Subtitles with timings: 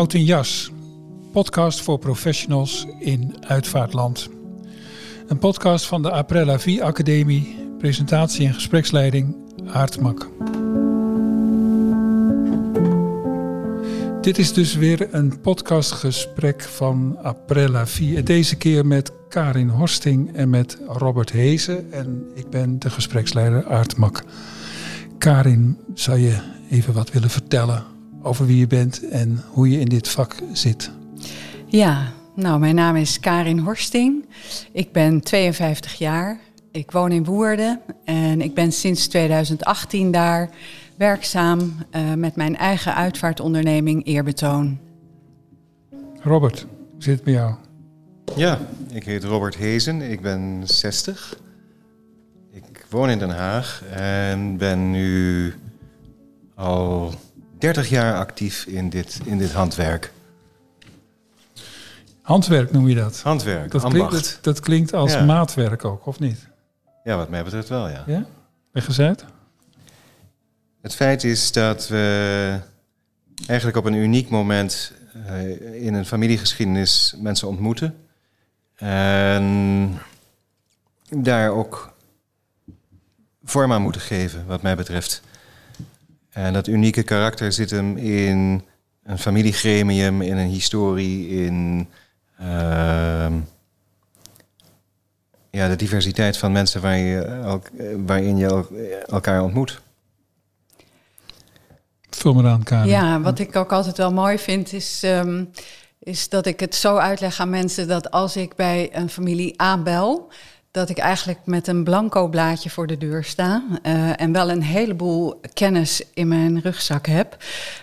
[0.00, 0.70] Houten Jas,
[1.32, 4.28] podcast voor professionals in uitvaartland.
[5.26, 9.36] Een podcast van de Aprella Vie Academie, presentatie en gespreksleiding
[9.66, 10.28] Aartmak.
[14.20, 18.22] Dit is dus weer een podcastgesprek van Aprella Vie.
[18.22, 21.92] Deze keer met Karin Horsting en met Robert Hezen.
[21.92, 24.24] En ik ben de gespreksleider Aartmak.
[25.18, 26.38] Karin, zou je
[26.70, 30.90] even wat willen vertellen over wie je bent en hoe je in dit vak zit?
[31.66, 34.24] Ja, nou, mijn naam is Karin Horsting.
[34.72, 36.40] Ik ben 52 jaar.
[36.72, 40.50] Ik woon in Woerden en ik ben sinds 2018 daar
[40.96, 41.58] werkzaam
[41.92, 44.78] uh, met mijn eigen uitvaartonderneming Eerbetoon.
[46.20, 47.54] Robert, hoe zit het bij jou?
[48.36, 48.58] Ja,
[48.92, 51.38] ik heet Robert Hezen, ik ben 60.
[52.52, 55.54] Ik woon in Den Haag en ben nu
[56.54, 57.14] al
[57.60, 60.12] 30 jaar actief in dit, in dit handwerk.
[62.22, 63.20] Handwerk noem je dat?
[63.20, 63.84] Handwerk, dat.
[63.84, 65.24] Klinkt, dat, dat klinkt als Ja.
[65.24, 66.48] maatwerk ook, of niet?
[67.04, 68.04] Ja, wat mij betreft wel, ja.
[68.06, 68.26] Ja?
[68.72, 69.24] Leg eens uit.
[70.80, 72.58] Het feit is dat we
[73.46, 74.92] eigenlijk op een uniek moment
[75.26, 77.96] eh, in een familiegeschiedenis mensen ontmoeten.
[78.76, 79.98] En
[81.08, 81.94] daar ook
[83.44, 85.22] vorm aan moeten geven, wat mij betreft.
[86.30, 88.62] En dat unieke karakter zit hem in
[89.02, 91.88] een familiegremium, in een historie, in
[92.38, 93.34] ehm,
[95.50, 97.70] ja, de diversiteit van mensen waar je, elk-
[98.06, 98.68] waarin je el-
[99.06, 99.80] elkaar ontmoet.
[102.10, 102.88] Vul me aan, Karin.
[102.90, 105.44] Ja, wat ik ook altijd wel mooi vind is, ehm,
[105.98, 110.28] is dat ik het zo uitleg aan mensen dat als ik bij een familie aanbel,
[110.70, 114.62] dat ik eigenlijk met een blanco blaadje voor de deur sta eh, en wel een
[114.62, 117.36] heleboel kennis in mijn rugzak heb,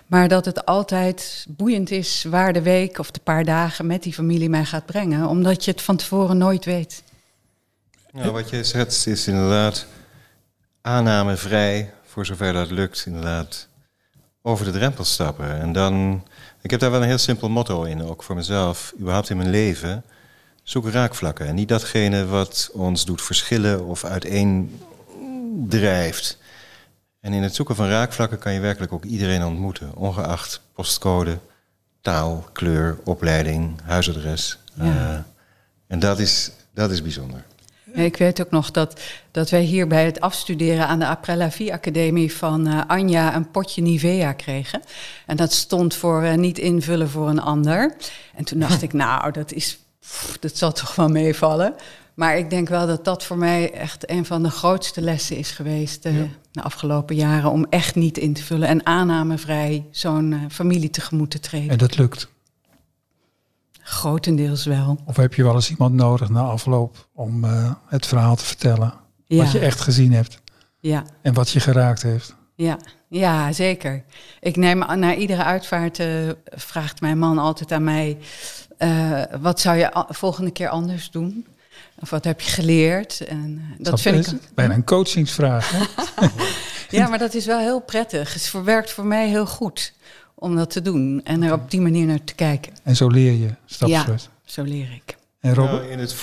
[0.06, 4.14] maar dat het altijd boeiend is waar de week of de paar dagen met die
[4.14, 7.04] familie mij gaat brengen, omdat je het van tevoren nooit weet.
[8.12, 9.86] Nou, wat je schetst is inderdaad
[10.82, 13.68] aannamevrij, voor zover dat lukt, inderdaad
[14.42, 15.60] over de drempel stappen.
[15.60, 16.24] En dan,
[16.62, 19.50] ik heb daar wel een heel simpel motto in, ook voor mezelf, überhaupt in mijn
[19.50, 20.04] leven.
[20.68, 24.80] Zoek raakvlakken en niet datgene wat ons doet verschillen of uiteen
[25.68, 26.38] drijft.
[27.20, 31.40] En in het zoeken van raakvlakken kan je werkelijk ook iedereen ontmoeten, ongeacht postcode,
[32.02, 34.58] taal, kleur, opleiding, huisadres.
[34.74, 34.84] Ja.
[34.84, 35.20] Eh,
[35.88, 37.44] en dat is, dat is bijzonder.
[37.94, 39.02] Ik weet ook nog dat,
[39.32, 43.52] dat wij hier bij het afstuderen aan de Aprella Vie Academie van eh, Anja een
[43.52, 44.82] potje Nivea kregen.
[45.26, 47.96] En dat stond voor eh, niet invullen voor een ander.
[48.36, 51.76] En toen dacht ik, nou, dat is, pff, dat zal toch wel meevallen.
[52.18, 55.52] Maar ik denk wel dat dat voor mij echt een van de grootste lessen is
[55.52, 56.14] geweest eh,
[56.52, 57.52] de afgelopen jaren.
[57.52, 61.70] Om echt niet in te vullen en aannamevrij zo'n eh, familie tegemoet te treden.
[61.70, 62.28] En dat lukt.
[63.82, 65.00] Grotendeels wel.
[65.06, 68.94] Of heb je wel eens iemand nodig na afloop om eh, het verhaal te vertellen?
[69.26, 70.42] Ja, Wat je echt gezien hebt
[70.80, 71.04] ja.
[71.22, 72.36] en wat je geraakt heeft.
[72.56, 72.78] Ja,
[73.10, 74.04] ja, zeker.
[74.40, 76.04] Ik neem na iedere uitvaart
[76.56, 78.18] vraagt mijn man altijd aan mij:
[78.78, 81.46] eh, wat zou je volgende keer anders doen?
[82.00, 83.22] Of wat heb je geleerd?
[83.22, 84.40] En eh, dat vind is ik.
[84.54, 85.72] bijna een coachingsvraag.
[85.72, 86.28] Hè?
[86.90, 88.34] Ja, maar dat is wel heel prettig.
[88.34, 89.94] Het verwerkt voor mij heel goed
[90.36, 92.74] om dat te doen en er op die manier naar te kijken.
[92.84, 94.30] En zo leer je stapsgewijs.
[94.46, 95.18] Zo leer ik.
[95.40, 95.82] En Robert?
[95.82, 96.16] Nou, in, het,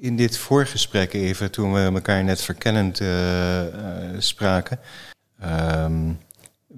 [0.00, 4.78] in dit voorgesprek even, toen we elkaar net verkennend eh, eh, spraken.
[5.40, 6.10] ehm,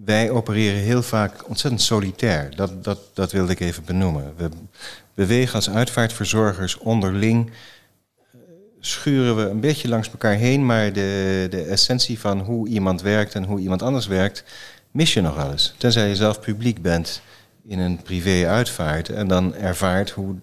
[0.04, 2.56] wij opereren heel vaak ontzettend solitair.
[2.56, 4.32] Dat, dat, dat wilde ik even benoemen.
[4.36, 4.48] We
[5.14, 7.50] bewegen als uitvaartverzorgers onderling.
[8.81, 13.34] Schuren we een beetje langs elkaar heen, maar de, de essentie van hoe iemand werkt
[13.34, 14.44] en hoe iemand anders werkt,
[14.91, 15.75] mis je nog wel eens.
[15.76, 17.22] Tenzij je zelf publiek bent
[17.66, 20.36] in een privé-uitvaart en dan ervaart hoe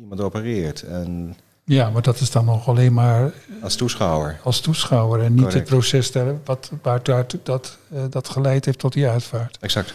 [0.00, 0.82] iemand opereert.
[0.82, 1.36] En
[1.68, 3.32] Ja, maar dat is dan nog alleen maar
[3.62, 4.40] als toeschouwer.
[4.42, 8.92] als toeschouwer en niet het proces stellen wat, waartoe dat, eh, dat geleid heeft tot
[8.92, 9.58] die uitvaart.
[9.60, 9.94] Exact.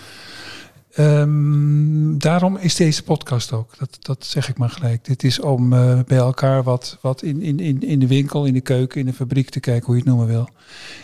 [0.94, 3.78] Ehm, daarom is deze podcast ook.
[3.78, 5.06] Dat, dat zeg ik maar gelijk.
[5.06, 8.54] Dit is om eh, bij elkaar wat, wat in, in, in, in de winkel, in
[8.54, 10.50] de keuken, in de fabriek te kijken hoe je het noemen wil.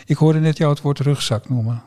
[0.06, 1.82] Ik hoorde net jou het woord rugzak noemen.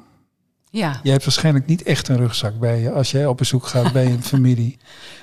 [0.70, 3.94] Ja, Jij hebt waarschijnlijk niet echt een rugzak bij je als jij op bezoek gaat
[3.94, 4.78] bij een familie.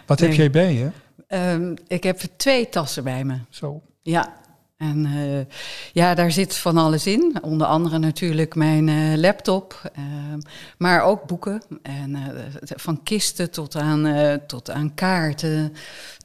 [0.07, 0.91] Wat heb jij bij je?
[1.29, 3.39] Ehm, ik heb twee tassen bij me.
[3.51, 3.83] Zo.
[4.03, 4.37] Ja,
[4.79, 5.55] en eh,
[5.93, 7.39] ja, daar zit van alles in.
[7.43, 10.41] Onder andere natuurlijk mijn eh, laptop, ehm,
[10.79, 11.63] maar ook boeken.
[11.83, 15.73] En eh, van kisten tot aan, tot aan kaarten,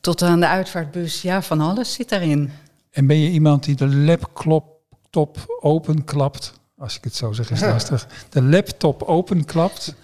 [0.02, 1.22] tot aan de uitvaartbus.
[1.22, 2.52] Ja, van alles zit daarin.
[2.92, 6.54] En ben je iemand die de laptop openklapt?
[6.78, 8.08] Als ik het zo zeg, is lastig.
[8.30, 9.96] De laptop openklapt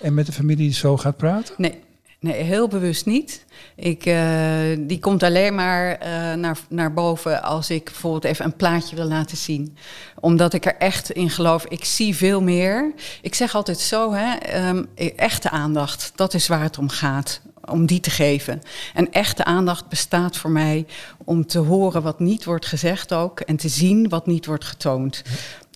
[0.00, 1.54] en met de familie zo gaat praten?
[1.56, 1.82] Nee,
[2.20, 3.44] Nee, heel bewust niet.
[3.74, 8.56] Ik, uh, die komt alleen maar uh, naar, naar boven als ik bijvoorbeeld even een
[8.56, 9.76] plaatje wil laten zien.
[10.20, 11.64] Omdat ik er echt in geloof.
[11.64, 12.92] Ik zie veel meer.
[13.22, 17.40] Ik zeg altijd zo, hè, um, echte aandacht, dat is waar het om gaat.
[17.64, 18.62] Om die te geven.
[18.94, 20.86] En echte aandacht bestaat voor mij
[21.24, 23.40] om te horen wat niet wordt gezegd ook.
[23.40, 25.22] En te zien wat niet wordt getoond.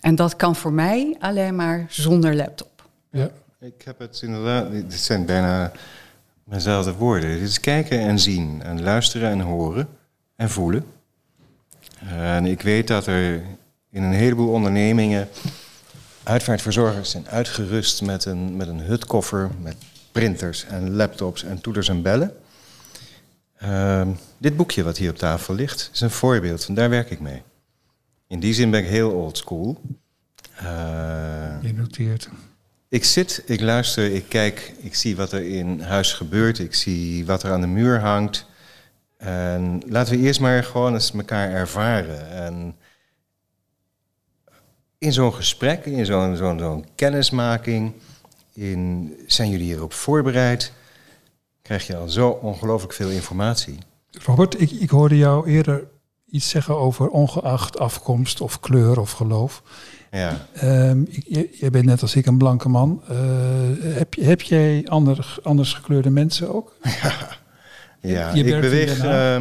[0.00, 2.84] En dat kan voor mij alleen maar zonder laptop.
[3.10, 3.30] Ja.
[3.60, 5.72] Ik heb het inderdaad, dit zijn bijna
[6.44, 7.30] dezelfde woorden.
[7.30, 9.88] Dit is kijken en zien en luisteren en horen
[10.36, 10.84] en voelen.
[11.98, 13.42] En ik weet dat er
[13.90, 15.28] in een heleboel ondernemingen
[16.22, 19.76] uitvaartverzorgers zijn uitgerust met een, met een hutkoffer, met
[20.12, 22.32] printers en laptops en toeters en bellen.
[23.62, 24.08] Uh,
[24.38, 27.42] dit boekje wat hier op tafel ligt is een voorbeeld, van daar werk ik mee.
[28.26, 29.80] In die zin ben ik heel old school.
[30.62, 32.28] Uh, Je noteert.
[32.92, 37.26] Ik zit, ik luister, ik kijk, ik zie wat er in huis gebeurt, ik zie
[37.26, 38.46] wat er aan de muur hangt.
[39.16, 42.30] En laten we eerst maar gewoon eens elkaar ervaren.
[42.30, 42.76] En
[44.98, 47.92] in zo'n gesprek, in zo'n zo'n zo'n kennismaking,
[48.54, 50.72] in, zijn jullie hierop voorbereid?
[51.62, 53.78] Krijg je al zo ongelooflijk veel informatie.
[54.10, 55.88] Robert, ik, ik hoorde jou eerder
[56.30, 59.62] iets zeggen over ongeacht afkomst of kleur of geloof.
[60.12, 60.46] Ja.
[60.62, 61.08] Um,
[61.50, 63.02] jij bent net als ik een blanke man.
[63.10, 63.16] Uh,
[63.80, 66.72] heb, heb jij ander, anders gekleurde mensen ook?
[68.00, 68.44] Ja, ja.
[68.44, 69.04] ik beweeg.
[69.04, 69.40] Uh,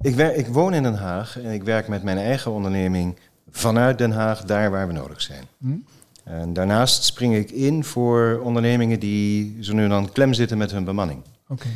[0.00, 3.16] ik, werk, ik woon in Den Haag en ik werk met mijn eigen onderneming
[3.50, 5.44] vanuit Den Haag, daar waar we nodig zijn.
[5.58, 5.76] Hm?
[6.24, 10.70] En daarnaast spring ik in voor ondernemingen die zo nu en dan klem zitten met
[10.70, 11.22] hun bemanning.
[11.48, 11.72] Okay.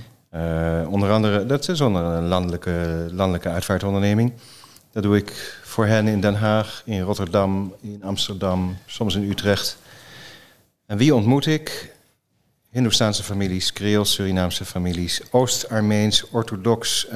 [0.83, 4.33] Uh, onder andere, dat is onder een landelijke, landelijke uitvaartonderneming.
[4.95, 9.77] Dat doe ik voor hen in Den Haag, in Rotterdam, in Amsterdam, soms in Utrecht.
[10.87, 11.95] En wie ontmoet ik?
[12.71, 17.07] Hindoestaanse families, Creols, Surinaamse families, Oost-Armeens, Orthodox.
[17.07, 17.13] Uh,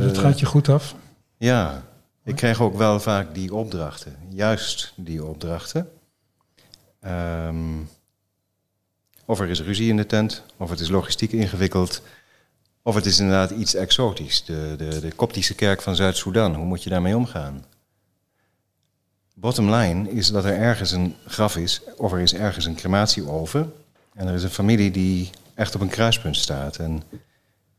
[0.00, 0.94] dat gaat je goed af?
[1.36, 1.82] Ja,
[2.24, 4.16] ik krijg ook wel vaak die opdrachten.
[4.28, 5.88] Juist die opdrachten.
[7.06, 7.88] Um,
[9.24, 12.02] of er is ruzie in de tent, of het is logistiek ingewikkeld.
[12.86, 14.44] Of het is inderdaad iets exotisch.
[14.44, 16.54] De, de, de Koptische kerk van Zuid-Soedan.
[16.54, 17.64] Hoe moet je daarmee omgaan?
[19.34, 23.72] Bottom line is dat er ergens een graf is, of er is ergens een crematieoven.
[24.14, 26.76] En er is een familie die echt op een kruispunt staat.
[26.76, 27.02] En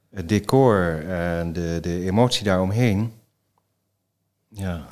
[0.10, 3.14] het decor en de, de emotie daaromheen,
[4.48, 4.88] ja,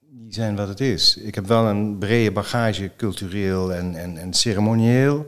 [0.00, 1.16] die zijn wat het is.
[1.16, 5.26] Ik heb wel een brede bagage, cultureel en, en, en ceremonieel,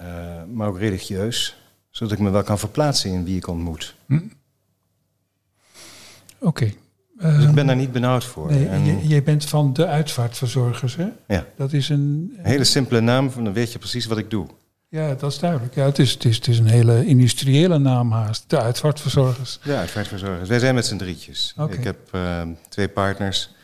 [0.00, 0.06] uh,
[0.44, 1.56] maar ook religieus
[1.98, 3.94] zodat ik me wel kan verplaatsen in wie ik ontmoet.
[4.06, 4.14] Hm?
[4.14, 6.46] Oké.
[6.46, 6.76] Okay.
[7.18, 8.50] Dus ik ben ehm, daar niet benauwd voor.
[8.50, 9.06] Nee, en...
[9.06, 11.08] jij bent van de uitvaartverzorgers, hè?
[11.26, 11.46] Ja.
[11.56, 12.34] Dat is een...
[12.36, 14.46] een hele simpele naam, dan weet je precies wat ik doe.
[14.88, 15.74] Ja, dat is duidelijk.
[15.74, 18.44] Ja, het, is, het, is, het is een hele industriële naam haast.
[18.46, 19.58] De uitvaartverzorgers.
[19.62, 20.48] Ja, uitvaartverzorgers.
[20.48, 21.54] Wij zijn met z'n drietjes.
[21.56, 21.76] Okay.
[21.76, 23.54] Ik heb uh, twee partners.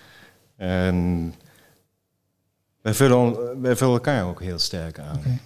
[0.57, 1.35] En
[2.83, 5.17] wij vullen, wij vullen elkaar ook heel sterk aan.
[5.17, 5.39] Okay.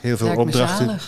[0.00, 0.98] Heel veel Lijkt opdrachten.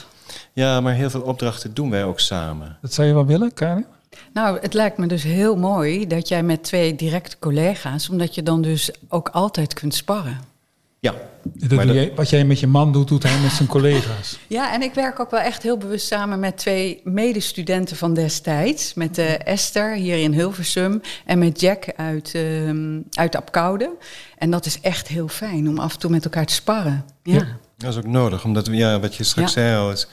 [0.61, 2.77] Ja, maar heel veel opdrachten doen wij ook samen.
[2.81, 3.87] Dat zou je wel willen, Karin?
[4.33, 8.43] Nou, het lijkt me dus heel mooi dat jij met twee directe collega's, omdat je
[8.43, 10.41] dan dus ook altijd kunt sparren.
[10.99, 11.15] Ja.
[11.43, 11.95] Dat dat...
[11.95, 14.39] Jij, wat jij met je man doet, doet hij met zijn collega's.
[14.47, 18.95] Ja, en ik werk ook wel echt heel bewust samen met twee medestudenten van destijds.
[18.95, 23.91] Met uh, Esther hier in Hilversum en met Jack uit, uh, uit Apkoude.
[24.39, 27.05] En dat is echt heel fijn om af en toe met elkaar te sparren.
[27.23, 27.35] Ja.
[27.35, 27.47] ja.
[27.77, 29.61] Dat is ook nodig, omdat ja, wat je straks ja.
[29.61, 30.09] zei al, is,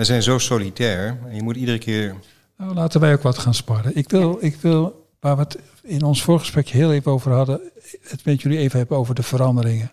[0.00, 1.18] we zijn zo solitair.
[1.28, 2.14] En je moet iedere keer...
[2.56, 3.96] Nou, laten wij ook wat gaan sparren.
[3.96, 7.60] Ik wil, ik wil, waar we het in ons voorgesprek heel even over hadden,
[8.02, 9.90] het met jullie even hebben over de veranderingen.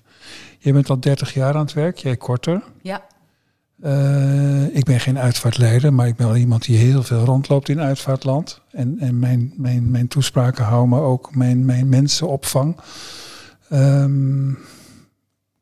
[0.60, 2.64] Je bent al 30 jaar aan het werk, jij korter.
[2.82, 3.06] Ja.
[3.84, 7.80] Uh, ik ben geen uitvaartleider, maar ik ben wel iemand die heel veel rondloopt in
[7.80, 8.62] uitvaartland.
[8.72, 12.78] En, en mijn, mijn, mijn toespraken houden me ook mijn, mijn mensenopvang.
[13.72, 14.58] Um,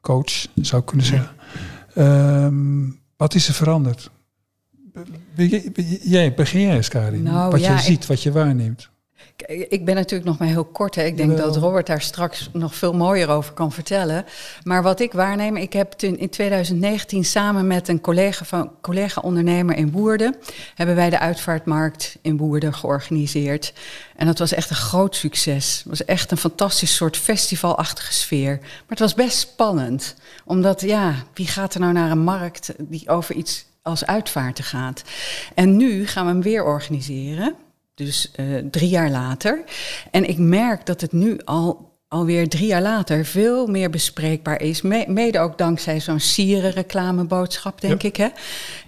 [0.01, 1.35] coach, zou ik kunnen zeggen.
[1.97, 4.13] Um, wat is er veranderd?
[6.01, 7.23] Jij, begin jij eens, Karin.
[7.23, 8.89] Nou, wat ja, je ziet, ik, wat je waarneemt.
[9.69, 10.95] Ik ben natuurlijk nog maar heel kort.
[10.95, 11.03] Hè.
[11.03, 11.45] Ik denk Jawel.
[11.45, 14.25] dat Robert daar straks nog veel mooier over kan vertellen.
[14.63, 19.91] Maar wat ik waarneem, ik heb in 2019 samen met een collega van collega-ondernemer in
[19.91, 20.35] Woerden,
[20.75, 23.73] hebben wij de uitvaartmarkt in Woerden georganiseerd.
[24.15, 25.77] En dat was echt een groot succes.
[25.77, 28.57] Het was echt een fantastisch soort festivalachtige sfeer.
[28.59, 30.15] Maar het was best spannend.
[30.45, 35.03] Omdat, ja, wie gaat er nou naar een markt die over iets als uitvaarten gaat?
[35.55, 37.55] En nu gaan we hem weer organiseren.
[37.95, 39.63] Dus uh, drie jaar later.
[40.11, 44.81] En ik merk dat het nu al alweer drie jaar later veel meer bespreekbaar is.
[44.81, 48.27] mede ook dankzij zo'n sieren reclameboodschap, denk ik, hè?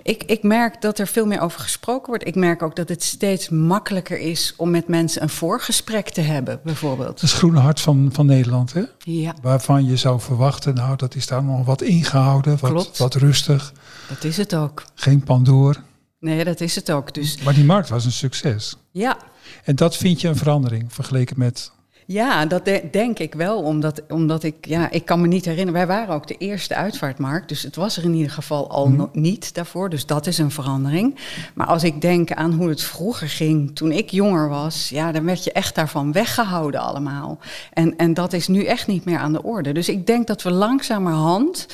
[0.04, 0.24] ik.
[0.24, 2.28] Ik merk dat er veel meer over gesproken wordt.
[2.28, 6.60] Ik merk ook dat het steeds makkelijker is om met mensen een voorgesprek te hebben,
[6.64, 7.22] bijvoorbeeld.
[7.22, 8.84] Het groene hart van, van Nederland, hè?
[8.98, 9.34] Ja.
[9.42, 12.98] Waarvan je zou verwachten, nou, dat is daar nog wat ingehouden, wat, Klopt.
[12.98, 13.74] wat rustig.
[14.08, 14.84] Dat is het ook.
[14.94, 15.84] Geen pandoor.
[16.20, 17.14] Nee, dat is het ook.
[17.14, 18.78] Dus, maar die markt was een succes.
[18.92, 19.18] Ja.
[19.64, 21.72] En dat vind je een verandering vergeleken met
[22.10, 25.88] ja, dat denk ik wel, omdat, omdat ik, ja, ik kan me niet herinneren.
[25.88, 29.10] Wij waren ook de eerste uitvaartmarkt, dus het was er in ieder geval al mm.
[29.12, 29.90] niet daarvoor.
[29.90, 31.16] Dus dat is een verandering.
[31.54, 35.26] Maar als ik denk aan hoe het vroeger ging, toen ik jonger was, ja, dan
[35.26, 37.40] werd je echt daarvan weggehouden allemaal.
[37.74, 39.72] En, en dat is nu echt niet meer aan de orde.
[39.72, 41.68] Dus ik denk dat we langzamerhand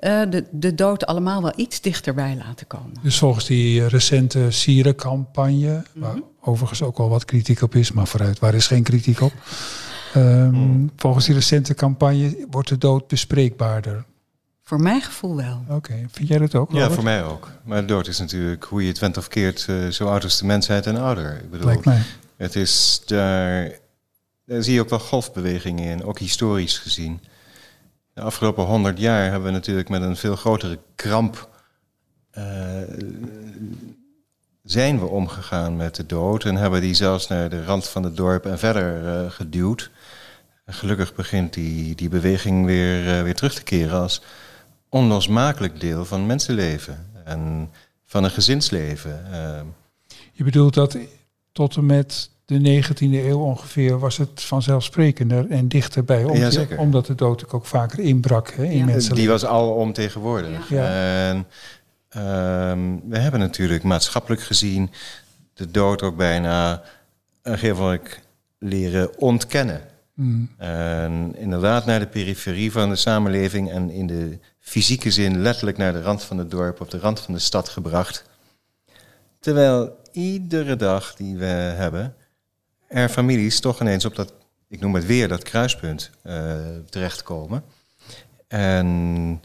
[0.00, 2.94] uh, de, de dood allemaal wel iets dichterbij laten komen.
[3.02, 8.38] Dus volgens die recente sierencampagne, mm overigens ook wel wat kritiek op is, maar vooruit,
[8.38, 9.32] waar is geen kritiek op?
[10.16, 14.04] Um, Volgens die recente campagne wordt de dood bespreekbaarder.
[14.62, 15.64] Voor mijn gevoel wel.
[15.68, 16.72] Oké, vind jij dat ook?
[16.72, 17.50] Ja, voor mij ook.
[17.64, 20.38] Maar de dood is natuurlijk, hoe je het went of keert, uh, zo oud als
[20.38, 21.40] de mensheid en ouder.
[21.42, 22.02] Ik bedoel, Lijkt mij.
[22.36, 23.72] Het is daar,
[24.44, 27.20] daar zie je ook wel golfbewegingen in, ook historisch gezien.
[28.14, 31.48] De afgelopen honderd jaar hebben we natuurlijk met een veel grotere kramp
[32.38, 32.44] uh,
[34.70, 38.16] zijn we omgegaan met de dood en hebben die zelfs naar de rand van het
[38.16, 39.90] dorp en verder uh, geduwd.
[40.64, 44.22] En gelukkig begint die, die beweging weer, uh, weer terug te keren als
[44.88, 47.70] onlosmakelijk deel van mensenleven en
[48.06, 49.24] van een gezinsleven.
[49.30, 49.60] Uh,
[50.32, 50.98] Je bedoelt dat
[51.52, 56.24] tot en met de 19e eeuw ongeveer was het vanzelfsprekender en dichterbij.
[56.24, 58.84] Om ja, omdat de dood ook vaker inbrak hè, in ja.
[58.84, 59.14] mensen.
[59.14, 60.68] Die was alomtegenwoordig.
[60.68, 60.84] Ja.
[60.84, 61.44] En Um,
[62.08, 64.90] we hebben natuurlijk maatschappelijk gezien
[65.54, 66.82] de dood ook bijna
[67.42, 68.00] gegeven
[68.58, 69.80] leren ontkennen.
[70.14, 70.50] Mm.
[70.56, 75.92] En inderdaad naar de periferie van de samenleving en in de fysieke zin letterlijk naar
[75.92, 78.24] de rand van het dorp of de rand van de stad gebracht.
[79.40, 82.14] Terwijl iedere dag die we hebben,
[82.86, 84.32] er families toch ineens op dat,
[84.68, 86.56] ik noem het weer, dat kruispunt uh,
[86.90, 87.64] terechtkomen.
[88.48, 89.42] En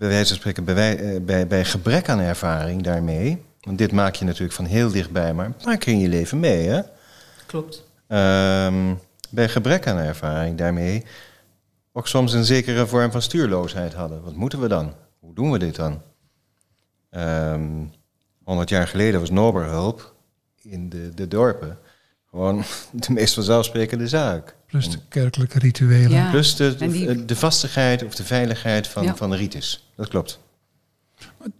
[0.00, 4.14] bij wijze van spreken, bij, eh, bij, bij gebrek aan ervaring daarmee, want dit maak
[4.14, 6.80] je natuurlijk van heel dichtbij, maar maak je in je leven mee, hè?
[7.46, 7.84] Klopt.
[8.08, 8.98] Um,
[9.30, 11.04] bij gebrek aan ervaring daarmee
[11.92, 14.22] ook soms een zekere vorm van stuurloosheid hadden.
[14.22, 14.94] Wat moeten we dan?
[15.18, 16.02] Hoe doen we dit dan?
[17.10, 17.92] Um,
[18.44, 20.14] 100 jaar geleden was Noberhulp
[20.62, 21.78] in de, de dorpen
[22.30, 24.56] gewoon de meest vanzelfsprekende zaak.
[24.66, 26.10] Plus de kerkelijke rituelen.
[26.10, 26.30] Ja.
[26.30, 29.16] Plus de, de, de, vastigheid of de veiligheid van, ja.
[29.16, 29.90] van de ritus.
[29.96, 30.38] Dat klopt.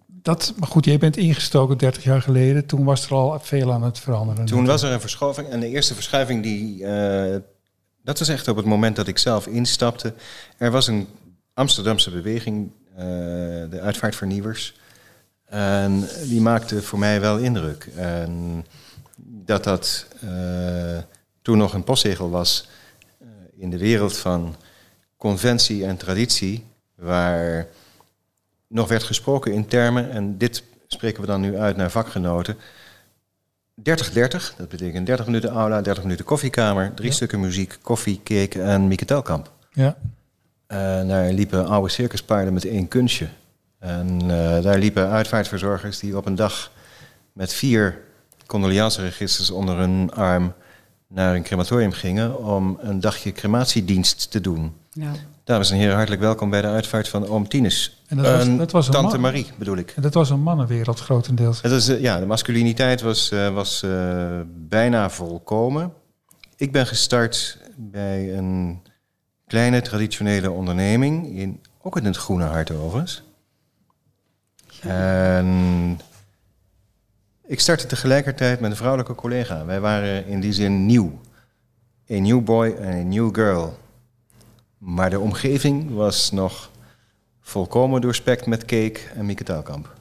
[0.07, 2.67] Dat, maar goed, jij bent ingestoken 30 jaar geleden.
[2.67, 4.45] Toen was er al veel aan het veranderen.
[4.45, 5.49] Toen was er een verschuiving.
[5.49, 6.81] En de eerste verschuiving die...
[6.81, 7.37] Uh,
[8.03, 10.15] dat was echt op het moment dat ik zelf instapte.
[10.57, 11.09] Er was een
[11.55, 12.99] Amsterdamse beweging, uh,
[13.71, 14.75] de uitvaartvernieuwers.
[15.47, 17.89] En die maakte voor mij wel indruk.
[17.97, 18.65] En
[19.45, 20.99] dat dat uh,
[21.43, 22.69] toen nog een postzegel was
[23.23, 24.57] uh, in de wereld van
[25.17, 27.67] conventie en traditie, waar
[28.67, 32.57] nog werd gesproken in termen, en dit spreken we dan nu uit naar vakgenoten.
[32.57, 33.83] 30-30,
[34.57, 37.15] dat betekent 30 minuten aula, 30 minuten koffiekamer, drie ja.
[37.15, 39.53] stukken muziek, koffie, cake en Mieke Telkamp.
[39.73, 39.97] Ja.
[40.69, 43.29] Uh, daar liepen oude circuspaarden met één kunstje.
[43.79, 44.19] En
[44.63, 46.71] daar liepen uitvaartverzorgers die op een dag
[47.33, 47.99] met vier
[48.51, 50.53] condoleanceregisters onder hun arm
[51.09, 54.73] naar een crematorium gingen om een dagje crematiedienst te doen.
[54.93, 55.13] Ja.
[55.45, 58.03] Dames en heren, hartelijk welkom bij de uitvaart van Oom Tinus.
[58.07, 59.93] En dat was, dat was Tante Marie bedoel ik.
[59.97, 61.61] En dat was een mannenwereld grotendeels.
[61.61, 65.93] Dat is, uh, ja, de masculiniteit was, uh, was uh, bijna volkomen.
[66.57, 68.83] Ik ben gestart bij een
[69.47, 73.23] kleine traditionele onderneming, in, ook in het Groene Hart overigens.
[74.81, 76.01] En
[77.51, 79.65] ik startte tegelijkertijd met een vrouwelijke collega.
[79.65, 81.21] Wij waren in die zin nieuw.
[82.07, 83.79] Een new boy en een new girl.
[84.79, 86.71] Maar de omgeving was nog
[87.41, 89.95] volkomen doorspekt met cake en Mieke Taalkamp.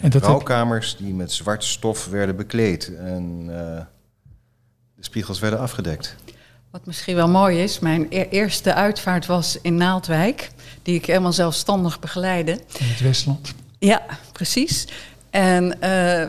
[0.00, 3.54] En dat Rouwkamers die met zwart stof werden bekleed en uh,
[4.94, 6.16] de spiegels werden afgedekt.
[6.70, 10.50] Wat misschien wel mooi is, mijn e eerste uitvaart was in Naaldwijk,
[10.82, 12.52] die ik helemaal zelfstandig begeleide.
[12.52, 13.54] In het Westland.
[13.78, 14.86] Ja, precies.
[15.30, 16.28] En uh,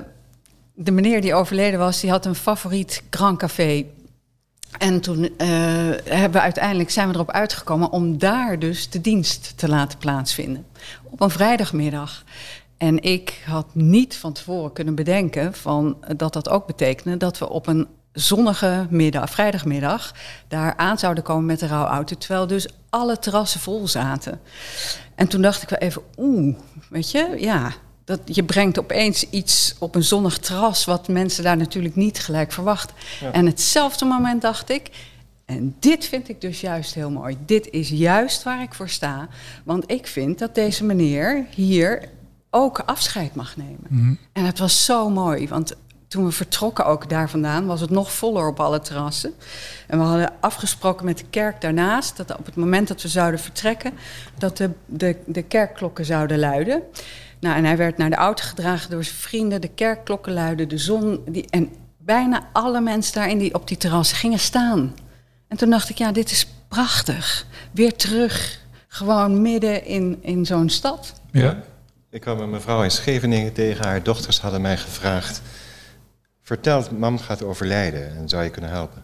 [0.74, 3.86] de meneer die overleden was, die had een favoriet Grand Café.
[4.78, 5.30] En toen uh,
[6.04, 10.66] hebben we uiteindelijk zijn we erop uitgekomen om daar dus de dienst te laten plaatsvinden.
[11.04, 12.24] Op een vrijdagmiddag.
[12.78, 17.50] En ik had niet van tevoren kunnen bedenken van, dat dat ook betekende dat we
[17.50, 20.14] op een zonnige middag, vrijdagmiddag,
[20.48, 22.16] daar aan zouden komen met de rouwauto.
[22.16, 24.40] Terwijl dus alle terrassen vol zaten.
[25.16, 26.56] En toen dacht ik wel even, oeh,
[26.90, 27.72] weet je, ja,
[28.06, 30.86] dat, je brengt opeens iets op een zonnig terras...
[30.86, 32.96] wat mensen daar natuurlijk niet gelijk verwachten.
[33.32, 34.90] En hetzelfde moment dacht ik...
[35.46, 37.38] en dit vind ik dus juist heel mooi.
[37.46, 39.28] Dit is juist waar ik voor sta.
[39.64, 42.10] Want ik vind dat deze meneer hier
[42.50, 43.88] ook afscheid mag nemen.
[43.88, 44.14] Mhm.
[44.34, 45.76] En het was zo mooi, want
[46.08, 47.66] toen we vertrokken ook daar vandaan...
[47.66, 49.34] was het nog voller op alle terrassen.
[49.88, 52.18] En we hadden afgesproken met de kerk daarnaast...
[52.18, 53.94] dat op het moment dat we zouden vertrekken...
[54.38, 56.84] dat de, de, de kerkklokken zouden luiden...
[57.42, 59.62] Nou, en hij werd naar de auto gedragen door zijn vrienden.
[59.62, 61.24] De kerkklokken luiden, de zon.
[61.28, 64.96] Die, en bijna alle mensen daar in die, op die terrassen gingen staan.
[65.48, 67.46] En toen dacht ik, ja, dit is prachtig.
[67.72, 71.14] Weer terug, gewoon midden in, in zo'n stad.
[71.32, 71.64] Ja.
[72.10, 73.86] Ik kwam met mijn vrouw in Scheveningen tegen.
[73.86, 75.42] Haar dochters hadden mij gevraagd...
[76.42, 79.04] Vertel, mam gaat overlijden en zou je kunnen helpen?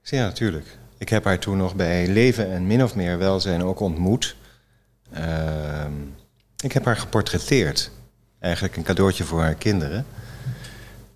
[0.00, 0.78] Ik zei, ja, natuurlijk.
[0.98, 4.36] Ik heb haar toen nog bij Leven en Min of Meer Welzijn ook ontmoet.
[5.12, 5.92] Ehm,
[6.62, 7.90] ik heb haar geportretteerd.
[8.38, 10.06] Eigenlijk een cadeautje voor haar kinderen.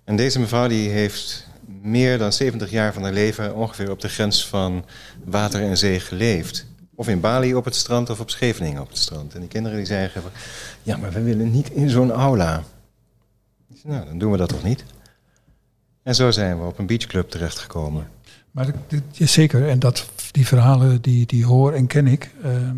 [0.03, 1.47] En deze mevrouw die heeft
[1.81, 3.55] meer dan 70 jaar van haar leven...
[3.55, 4.85] ongeveer op de grens van
[5.23, 6.65] water en zee geleefd.
[6.95, 9.33] Of in Bali op het strand of op Scheveningen op het strand.
[9.33, 10.21] En die kinderen die zeggen
[10.83, 12.63] ja, maar we willen niet in zo'n aula.
[13.83, 14.83] Nou, dan doen we dat toch niet?
[16.03, 18.07] En zo zijn we op een beachclub terechtgekomen.
[18.51, 18.73] Maar
[19.13, 22.31] zeker, en dat, die verhalen die, die hoor en ken ik.
[22.43, 22.75] ehm,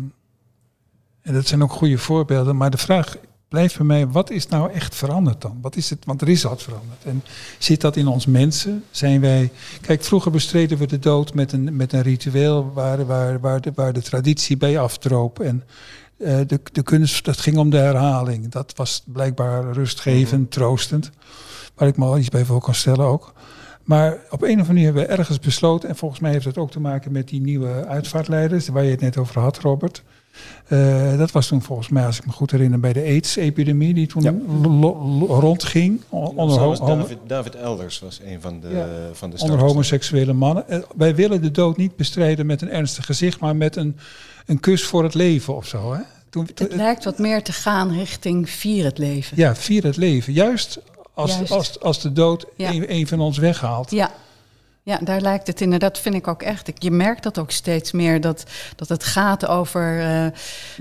[1.24, 2.56] en dat zijn ook goede voorbeelden.
[2.56, 3.16] Maar de vraag
[3.48, 5.58] blijft bij mij, wat is nou echt veranderd dan?
[5.60, 6.04] Wat is het?
[6.04, 7.04] Want er is wat veranderd.
[7.04, 7.22] En
[7.58, 8.84] zit dat in ons mensen?
[8.90, 9.50] Zijn wij...
[9.80, 13.72] Kijk, vroeger bestreden we de dood met een, met een ritueel waar, waar, waar, de,
[13.74, 15.40] waar de traditie bij afdroop.
[15.40, 15.64] En
[16.16, 18.48] eh, de, de kunst, dat ging om de herhaling.
[18.48, 21.10] Dat was blijkbaar rustgevend, troostend.
[21.74, 23.32] Waar ik me al iets bij voor kan stellen ook.
[23.82, 26.58] Maar op een of andere manier hebben we ergens besloten, en volgens mij heeft het
[26.58, 30.02] ook te maken met die nieuwe uitvaartleiders, waar je het net over had, Robert.
[30.66, 34.06] Eh, dat was toen volgens mij, als ik me goed herinner, bij de AIDS-epidemie die
[34.06, 34.34] toen Ja.
[35.26, 36.00] rondging.
[36.08, 38.86] Onder, David, David Elders was een van de, Ja.
[39.12, 40.68] van de onder homoseksuele mannen.
[40.68, 43.96] Eh, wij willen de dood niet bestrijden met een ernstig gezicht, maar met een,
[44.46, 45.92] een kus voor het leven of zo.
[45.92, 46.00] Hè?
[46.30, 49.36] Toen, toen- Het lijkt wat meer te gaan richting vier het leven.
[49.36, 50.32] ja, vier het leven.
[50.32, 50.78] Juist
[51.14, 51.52] als, Juist.
[51.52, 52.70] Als, als de dood Ja.
[52.72, 53.90] een, een van ons weghaalt.
[53.90, 54.10] Ja.
[54.86, 56.70] Ja, daar lijkt het inderdaad, vind ik ook echt.
[56.74, 58.44] Je merkt dat ook steeds meer, dat,
[58.76, 60.00] dat het gaat over...
[60.00, 60.26] eh,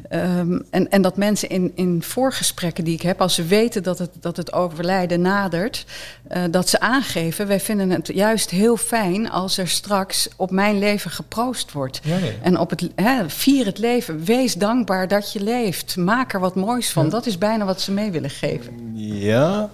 [0.10, 3.22] ehm, en, en dat mensen in, in voorgesprekken die ik heb...
[3.22, 5.86] als ze weten dat het, dat het overlijden nadert...
[6.28, 9.30] eh, dat ze aangeven, wij vinden het juist heel fijn...
[9.30, 12.00] als er straks op mijn leven geproost wordt.
[12.04, 12.32] Ja, ja.
[12.42, 14.24] En op het, hè, vier het leven.
[14.24, 15.98] Wees dankbaar dat je leeft.
[15.98, 17.04] Maak er wat moois van.
[17.04, 17.10] Ja.
[17.10, 18.92] Dat is bijna wat ze mee willen geven.
[18.98, 19.70] Ja,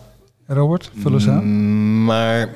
[0.47, 1.45] Robert, vul eens aan.
[1.45, 2.49] Mm, maar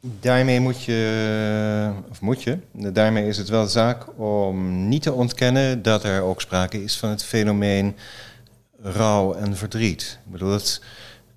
[0.00, 5.82] daarmee moet je, of moet je, daarmee is het wel zaak om niet te ontkennen
[5.82, 7.96] dat er ook sprake is van het fenomeen
[8.82, 10.18] rouw en verdriet.
[10.24, 10.82] Ik bedoel, het,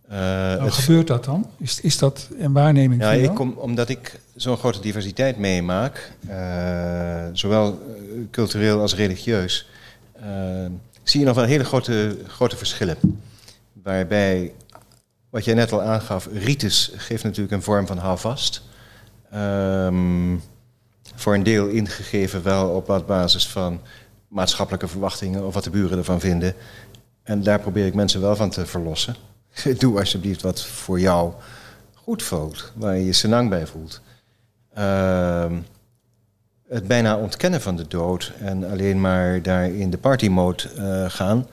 [0.08, 1.50] eh, het gebeurt dat dan?
[1.58, 7.26] Is, is dat een waarneming Ja, ik kom, omdat ik zo'n grote diversiteit meemaak, eh,
[7.34, 9.68] zowel eh, cultureel als religieus,
[11.04, 12.98] zie je nog wel hele grote, grote verschillen.
[13.84, 14.52] Waarbij,
[15.34, 18.62] wat jij net al aangaf, ritus geeft natuurlijk een vorm van houvast.
[19.32, 20.36] Ehm,
[21.16, 23.82] voor een deel ingegeven wel op basis van
[24.28, 26.54] maatschappelijke verwachtingen of wat de buren ervan vinden.
[27.24, 29.16] En daar probeer ik mensen wel van te verlossen.
[29.80, 31.34] Doe alsjeblieft wat voor jou
[31.94, 34.02] goed voelt, waar je je senang bij voelt.
[34.74, 35.56] Ehm,
[36.68, 41.48] het bijna ontkennen van de dood en alleen maar daar in de partymode eh gaan,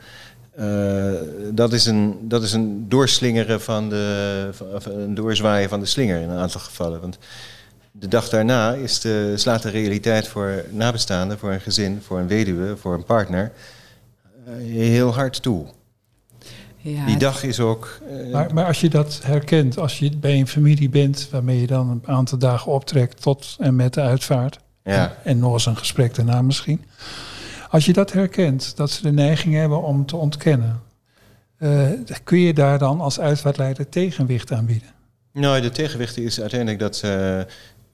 [1.53, 6.21] dat, is een, dat is een doorslingeren van de, van, een doorzwaaien van de slinger
[6.21, 7.01] in een aantal gevallen.
[7.01, 7.17] Want
[7.91, 12.27] de dag daarna is de, slaat de realiteit voor nabestaanden, voor een gezin, voor een
[12.27, 13.51] weduwe, voor een partner,
[14.45, 15.65] eh, heel hard toe.
[16.77, 17.99] Ja, Die dag is ook.
[18.09, 21.67] eh, Maar, maar als je dat herkent, als je bij een familie bent waarmee je
[21.67, 25.17] dan een aantal dagen optrekt tot en met de uitvaart, ja.
[25.23, 26.83] en nog eens een gesprek daarna misschien.
[27.71, 30.81] Als je dat herkent, dat ze de neiging hebben om te ontkennen,
[31.57, 31.87] eh,
[32.23, 34.89] kun je daar dan als uitvaartleider tegenwicht aan bieden?
[35.33, 37.01] Nou, de tegenwicht is uiteindelijk dat.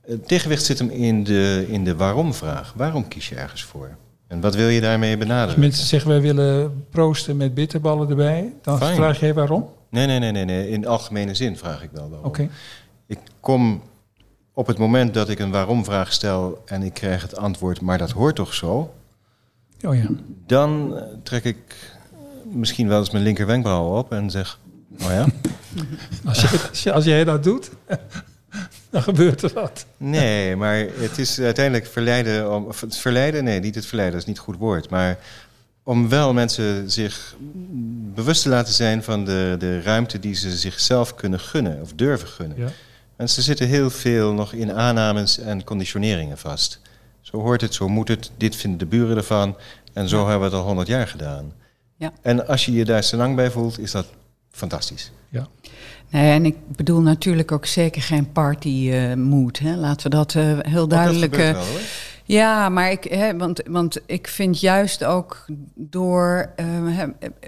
[0.05, 2.73] het tegenwicht zit hem in de, in de waarom-vraag.
[2.75, 3.89] Waarom kies je ergens voor?
[4.27, 5.59] En wat wil je daarmee Als benaderen?
[5.59, 9.69] mensen zeggen wij willen proosten met bitterballen erbij, dan vraag jij waarom?
[9.89, 10.69] Nee, nee, nee, nee, nee.
[10.69, 12.27] In algemene zin vraag ik wel waarom.
[12.27, 12.49] Oké.
[13.07, 13.81] Ik kom
[14.53, 18.11] op het moment dat ik een waarom-vraag stel en ik krijg het antwoord, maar dat
[18.11, 18.93] hoort toch zo?
[19.81, 20.07] Oh ja.
[20.47, 21.57] Dan eh, trek ik
[22.43, 24.59] misschien wel eens mijn linker wenkbrauw op en zeg:
[25.01, 25.25] Oh ja,
[26.25, 27.69] Als, je, als, je- als jij dat doet,
[28.89, 29.85] dan gebeurt er wat.
[29.97, 32.67] Nee, maar het is uiteindelijk verleiden om.
[32.79, 34.89] Het verleiden, nee, niet het verleiden, dat is niet goed woord.
[34.89, 35.17] Maar
[35.83, 37.35] om wel mensen zich
[38.13, 42.27] bewust te laten zijn van de, de ruimte die ze zichzelf kunnen gunnen of durven
[42.27, 42.57] gunnen.
[42.57, 42.67] Ja.
[43.15, 46.79] Mensen zitten heel veel nog in aannames en conditioneringen vast.
[47.31, 49.55] Zo hoort het, zo moet het, dit vinden de buren ervan.
[49.93, 51.53] En zo hebben we het al honderd jaar gedaan.
[51.95, 52.11] Ja.
[52.21, 54.05] En als je je daar zo lang bij voelt, is dat
[54.51, 55.11] fantastisch.
[55.29, 55.47] Ja.
[56.09, 59.57] Nee, en ik bedoel natuurlijk ook zeker geen party eh, mood.
[59.57, 59.75] Hè.
[59.75, 61.31] Laten we dat eh, heel duidelijk.
[61.31, 61.81] Dat gebeurt eh, wel, hoor.
[62.23, 67.03] Ja, maar ik, hè, want, want ik vind juist ook door eh,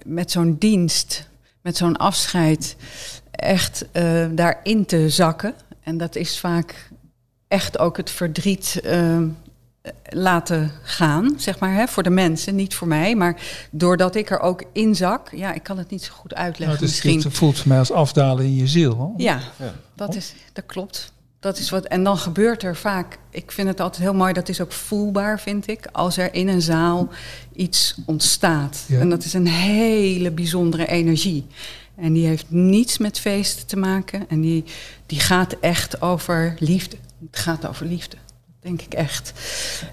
[0.05, 1.29] met zo'n dienst,
[1.61, 2.75] met zo'n afscheid,
[3.31, 5.53] echt eh, daarin te zakken.
[5.83, 6.89] En dat is vaak
[7.47, 8.81] echt ook het verdriet
[10.09, 13.15] laten gaan, zeg maar, hè, voor de mensen, niet voor mij.
[13.15, 16.67] Maar doordat ik er ook in zak, ja, ik kan het niet zo goed uitleggen
[16.67, 17.29] Nou, het, is, misschien.
[17.29, 18.93] het voelt voor mij als afdalen in je ziel.
[18.93, 19.13] hoor.
[19.17, 19.73] Ja, Ja.
[19.95, 21.11] dat, is, dat klopt.
[21.39, 24.49] Dat is wat, en dan gebeurt er vaak, ik vind het altijd heel mooi, dat
[24.49, 27.09] is ook voelbaar, vind ik, als er in een zaal
[27.55, 28.83] iets ontstaat.
[28.87, 28.99] Ja.
[28.99, 31.45] En dat is een hele bijzondere energie.
[31.95, 34.25] En die heeft niets met feesten te maken.
[34.29, 34.63] En die,
[35.05, 36.95] die gaat echt over liefde.
[37.31, 38.17] Het gaat over liefde.
[38.61, 39.33] Denk ik echt.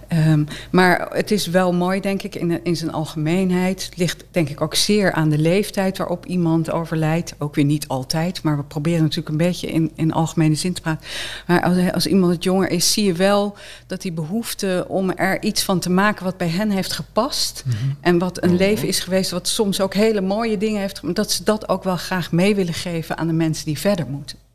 [0.09, 3.85] Ehm, maar het is wel mooi, denk ik, in, in zijn algemeenheid.
[3.85, 7.35] Het ligt denk ik ook zeer aan de leeftijd waarop iemand overlijdt.
[7.39, 10.81] Ook weer niet altijd, maar we proberen natuurlijk een beetje in, in algemene zin te
[10.81, 11.07] praten.
[11.47, 15.43] Maar als, als iemand het jonger is, zie je wel dat die behoefte om er
[15.43, 17.65] iets van te maken wat bij hen heeft gepast.
[18.01, 21.15] En wat een leven is geweest, wat soms ook hele mooie dingen heeft.
[21.15, 24.46] Dat ze dat ook wel graag mee willen geven aan de mensen die verder moeten.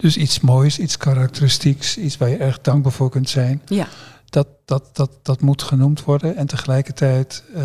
[0.00, 3.62] Dus iets moois, iets karakteristieks, iets waar je erg dankbaar voor kunt zijn.
[3.66, 3.88] Ja,
[4.30, 6.36] Dat, dat, dat, dat moet genoemd worden.
[6.36, 7.62] En tegelijkertijd eh,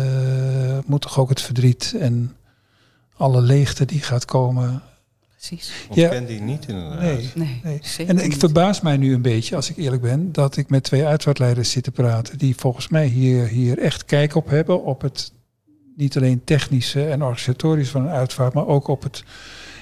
[0.86, 2.36] moet toch ook het verdriet en
[3.16, 4.82] alle leegte die gaat komen.
[5.36, 5.72] precies.
[5.88, 7.00] Ontken die niet inderdaad.
[7.00, 7.30] Nee.
[7.34, 7.78] Nee, Nee.
[7.82, 8.38] zeker En ik niet.
[8.38, 11.82] verbaas mij nu een beetje, als ik eerlijk ben, dat ik met twee uitvaartleiders zit
[11.84, 12.38] te praten.
[12.38, 14.84] Die volgens mij hier, hier echt kijk op hebben.
[14.84, 15.32] Op het
[15.96, 19.24] niet alleen technische en organisatorische van een uitvaart, maar ook op het,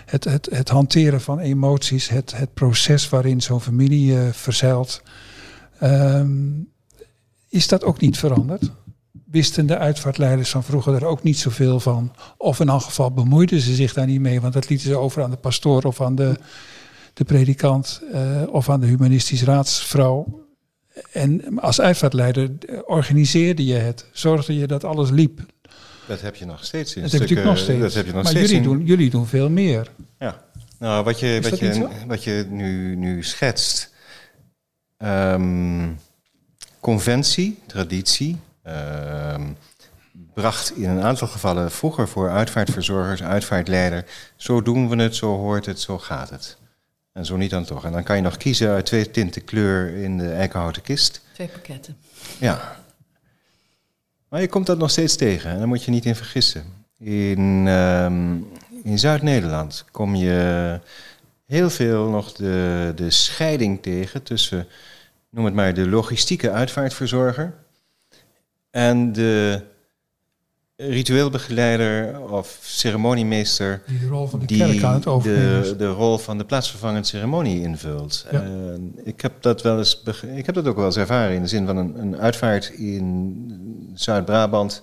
[0.05, 2.09] het, het, het hanteren van emoties.
[2.09, 5.03] Het, het proces waarin zo'n familie eh, verzeilt.
[5.79, 6.51] Ehm,
[7.49, 8.71] is dat ook niet veranderd?
[9.25, 12.13] Wisten de uitvaartleiders van vroeger er ook niet zoveel van?
[12.37, 15.23] Of in elk geval bemoeiden ze zich daar niet mee, want dat lieten ze over
[15.23, 16.39] aan de pastoor of aan de,
[17.15, 20.43] de predikant eh, of aan de humanistisch raadsvrouw.
[21.13, 25.41] En als uitvaartleider eh, organiseerde je het, zorgde je dat alles liep.
[26.07, 27.81] Dat heb je nog steeds in Dat heb je natuurlijk nog steeds.
[27.81, 29.91] Dat heb je nog maar steeds jullie in- doen, jullie doen veel meer.
[30.19, 30.43] Ja.
[30.79, 33.93] Nou, wat je, Is wat je, wat je nu, nu schetst.
[34.97, 35.89] ehm,
[36.81, 38.37] conventie, traditie.
[38.63, 39.43] ehm,
[40.35, 44.05] bracht in een aantal gevallen vroeger voor uitvaartverzorgers, uitvaartleider.
[44.37, 46.57] Zo doen we het, zo hoort het, zo gaat het.
[47.13, 47.85] En zo niet dan toch.
[47.85, 51.21] En dan kan je nog kiezen uit twee tinten kleur in de eikenhouten kist.
[51.35, 51.97] Twee pakketten.
[52.39, 52.77] Ja.
[54.35, 56.65] Maar je komt dat nog steeds tegen en daar moet je niet in vergissen.
[56.99, 58.37] In, ehm,
[58.83, 60.81] in Zuid-Nederland kom je
[61.47, 64.67] heel veel nog de, de scheiding tegen tussen,
[65.31, 67.55] noem het maar, de logistieke uitvaartverzorger
[68.71, 69.63] en de
[70.77, 75.89] ritueel begeleider of ceremoniemeester Die de rol van de kerk aan het overnemen de, de
[75.89, 78.27] rol van de plaatsvervangend ceremonie invult.
[78.31, 78.43] Ja.
[78.43, 80.03] En ik heb dat wel eens,
[80.35, 83.91] ik heb dat ook wel eens ervaren in de zin van een, een uitvaart in
[83.95, 84.83] Zuid-Brabant.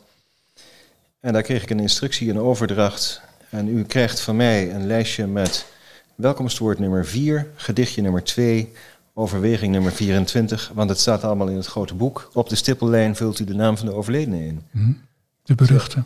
[1.20, 3.22] En daar kreeg ik een instructie, een overdracht.
[3.50, 5.66] En u krijgt van mij een lijstje met
[6.16, 8.72] welkomstwoord nummer 4, gedichtje nummer 2,
[9.14, 10.72] overweging nummer 24.
[10.74, 12.30] Want het staat allemaal in het grote boek.
[12.34, 14.62] Op de stippellijn vult u de naam van de overledene in.
[14.72, 14.92] Hm?
[15.52, 16.04] De beruchte.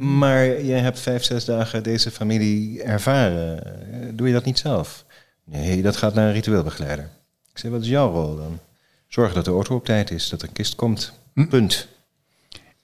[0.00, 3.64] Maar je hebt vijf, zes dagen deze familie ervaren.
[3.64, 5.04] Eh, Doe je dat niet zelf?
[5.44, 7.10] Nee, dat gaat naar een ritueelbegeleider.
[7.52, 8.58] Ik zeg, wat is jouw rol dan?
[9.08, 11.12] Zorg dat de auto op tijd is, dat er een kist komt.
[11.34, 11.46] Hm.
[11.46, 11.88] Punt.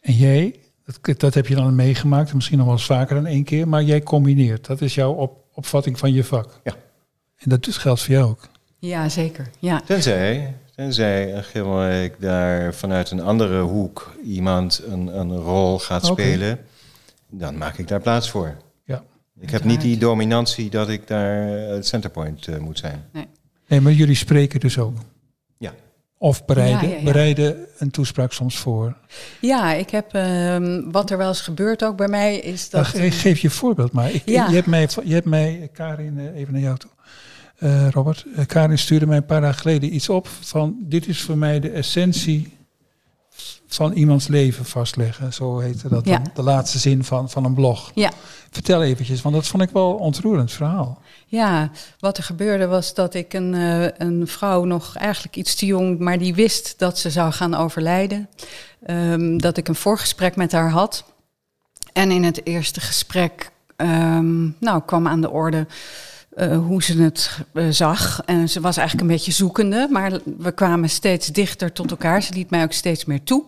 [0.01, 3.45] En jij, dat, dat heb je dan meegemaakt, misschien nog wel eens vaker dan één
[3.45, 4.67] keer, maar jij combineert.
[4.67, 6.61] Dat is jouw op, opvatting van je vak.
[6.65, 6.75] Ja.
[7.37, 8.49] En dat dus geldt voor jou ook.
[8.79, 9.51] Ja, zeker.
[9.59, 9.81] Ja.
[9.87, 16.59] Tenzij, tenzij een Gilmelijk daar vanuit een andere hoek iemand een, een rol gaat spelen,
[17.31, 18.57] dan maak ik daar plaats voor.
[18.85, 19.03] Ja.
[19.41, 23.05] Ik heb niet die dominantie dat ik daar eh, het centerpoint eh, moet zijn.
[23.69, 24.97] Nee, maar jullie spreken dus ook.
[25.59, 25.73] Ja.
[26.19, 27.05] Of bereiden, Ja, ja, ja.
[27.05, 28.97] bereiden een toespraak soms voor.
[29.41, 32.83] Ja, ik heb, ehm, wat er wel eens gebeurt ook bij mij, is dat...
[32.93, 34.11] Nou, ge- geef je een voorbeeld maar.
[34.11, 34.47] Ik, Ja.
[34.49, 36.91] je, hebt mij, je hebt mij, Karin, eh, even naar jou toe.
[37.63, 41.23] Eh, Robert, eh, Karin stuurde mij een paar dagen geleden iets op van dit is
[41.23, 42.57] voor mij de essentie
[43.67, 45.33] van iemands leven vastleggen.
[45.33, 46.19] Zo heette dat Ja.
[46.19, 47.91] dan, de laatste zin van, van een blog.
[47.95, 48.11] Ja.
[48.51, 51.01] Vertel eventjes, want dat vond ik wel ontroerend verhaal.
[51.27, 55.67] Ja, wat er gebeurde was dat ik een, eh, een vrouw nog eigenlijk iets te
[55.67, 58.29] jong, maar die wist dat ze zou gaan overlijden.
[58.87, 61.05] Ehm, dat ik een voorgesprek met haar had.
[61.93, 65.67] En in het eerste gesprek ehm, nou, kwam aan de orde
[66.35, 68.23] eh, hoe ze het eh, zag.
[68.25, 72.23] En ze was eigenlijk een beetje zoekende, maar we kwamen steeds dichter tot elkaar.
[72.23, 73.45] Ze liet mij ook steeds meer toe.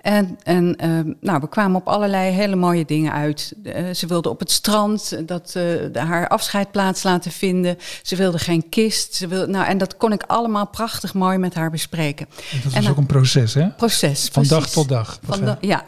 [0.00, 3.52] En, en ehm, nou, we kwamen op allerlei hele mooie dingen uit.
[3.64, 5.52] Eh, ze wilde op het strand eh, dat, eh,
[5.92, 7.76] de- haar afscheid plaats laten vinden.
[8.02, 9.14] Ze wilde geen kist.
[9.14, 12.26] Ze wilde, nou, en dat kon ik allemaal prachtig mooi met haar bespreken.
[12.52, 13.68] En dat En was ook een proces, hè?
[13.68, 14.28] Proces.
[14.32, 15.18] Van dag tot dag.
[15.22, 15.84] Van ja.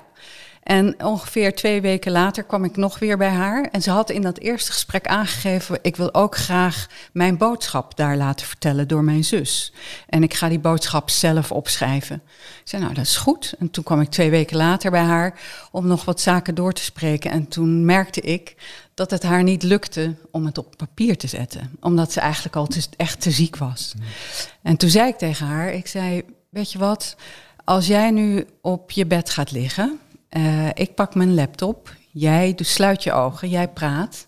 [0.62, 3.68] En ongeveer twee weken later kwam ik nog weer bij haar.
[3.72, 8.16] En ze had in dat eerste gesprek aangegeven: ik wil ook graag mijn boodschap daar
[8.16, 9.72] laten vertellen door mijn zus.
[10.08, 12.22] En ik ga die boodschap zelf opschrijven.
[12.36, 13.54] Ik zei: Nou, dat is goed.
[13.58, 16.82] En toen kwam ik twee weken later bij haar om nog wat zaken door te
[16.82, 17.30] spreken.
[17.30, 18.54] En toen merkte ik
[18.94, 22.66] dat het haar niet lukte om het op papier te zetten, omdat ze eigenlijk al
[22.66, 23.94] te, echt te ziek was.
[24.62, 27.16] En toen zei ik tegen haar: Ik zei, weet je wat?
[27.64, 32.72] Als jij nu op je bed gaat liggen, eh, ik pak mijn laptop, jij dus
[32.72, 34.26] sluit je ogen, jij praat.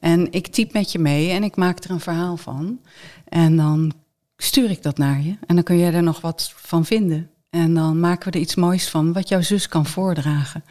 [0.00, 2.80] En ik typ met je mee en ik maak er een verhaal van.
[3.28, 3.92] En dan
[4.36, 5.36] stuur ik dat naar je.
[5.46, 7.30] En dan kun jij er nog wat van vinden.
[7.50, 10.64] En dan maken we er iets moois van, wat jouw zus kan voordragen.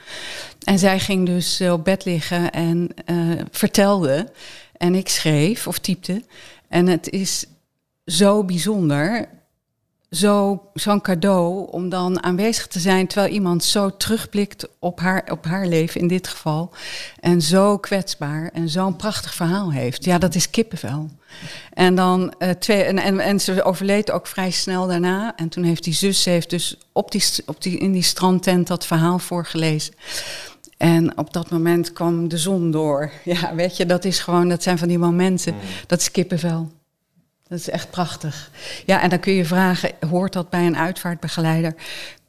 [0.63, 3.17] En zij ging dus eh, op bed liggen en eh,
[3.51, 4.31] vertelde.
[4.77, 6.23] En ik schreef of typte.
[6.67, 7.45] En het is
[8.05, 9.29] zo bijzonder
[10.11, 15.45] zo, zo'n cadeau om dan aanwezig te zijn terwijl iemand zo terugblikt op haar, op
[15.45, 16.71] haar leven in dit geval.
[17.19, 20.05] En zo kwetsbaar en zo'n prachtig verhaal heeft.
[20.05, 21.09] Ja, dat is kippenvel.
[21.73, 25.35] En, dan, eh, twee, en, en, en ze overleed ook vrij snel daarna.
[25.35, 28.67] En toen heeft die zus ze heeft dus op die, op die, in die strandtent
[28.67, 29.93] dat verhaal voorgelezen.
[30.77, 33.11] En op dat moment kwam de zon door.
[33.23, 35.55] Ja, weet je, dat is gewoon, dat zijn van die momenten.
[35.87, 36.69] Dat is kippenvel.
[37.49, 38.51] Dat is echt prachtig.
[38.85, 41.75] Ja, en dan kun je vragen, hoort dat bij een uitvaartbegeleider?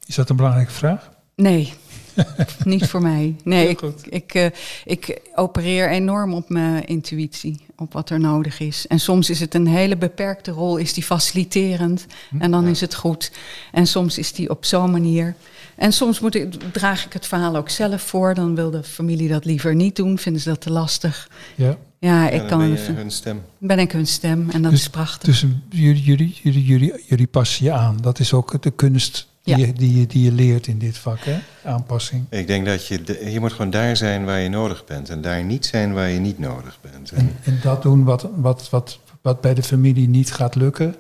[0.06, 1.10] Is dat een belangrijke vraag?
[1.34, 1.72] Nee,
[2.64, 3.36] niet voor mij.
[3.44, 4.46] Nee, ik, ik, eh,
[4.84, 8.86] ik opereer enorm op mijn intuïtie, op wat er nodig is.
[8.86, 12.06] En soms is het een hele beperkte rol, is die faciliterend
[12.38, 13.32] en dan is het goed.
[13.72, 15.34] En soms is die op zo'n manier.
[15.78, 19.28] En soms moet ik, draag ik het verhaal ook zelf voor, dan wil de familie
[19.28, 21.30] dat liever niet doen, vinden ze dat te lastig.
[21.54, 21.66] Ja.
[22.00, 23.42] Ja, Ja, ik dan kan ben ben, je hun stem.
[23.58, 25.28] ben ik hun stem en dat Dus- is prachtig.
[25.28, 27.96] Dus jullie, jullie, jullie, jullie, jullie passen je aan.
[28.00, 29.66] Dat is ook de kunst die, Ja.
[29.66, 31.38] je, die, je, die je leert in dit vak, hè?
[31.64, 32.24] Aanpassing.
[32.30, 35.08] Ik denk dat je, de- je moet gewoon daar zijn waar je nodig bent.
[35.08, 37.10] En daar niet zijn waar je niet nodig bent.
[37.10, 40.94] En En, en dat doen wat, wat, wat, wat bij de familie niet gaat lukken.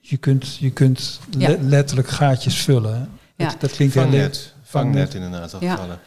[0.00, 1.48] Je kunt, je kunt Ja.
[1.48, 3.08] le- letterlijk gaatjes vullen.
[3.36, 3.48] Ja.
[3.48, 4.12] Dat, dat klinkt heel leuk.
[4.12, 4.54] vangnet.
[4.62, 5.70] Vangnet in een aantal Ja.
[5.74, 6.00] gevallen.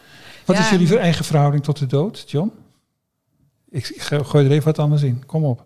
[0.44, 0.62] Wat Ja.
[0.62, 2.52] is jullie eigen verhouding tot de dood, John?
[3.70, 5.26] Ik, gooi er even wat anders in.
[5.26, 5.64] Kom op.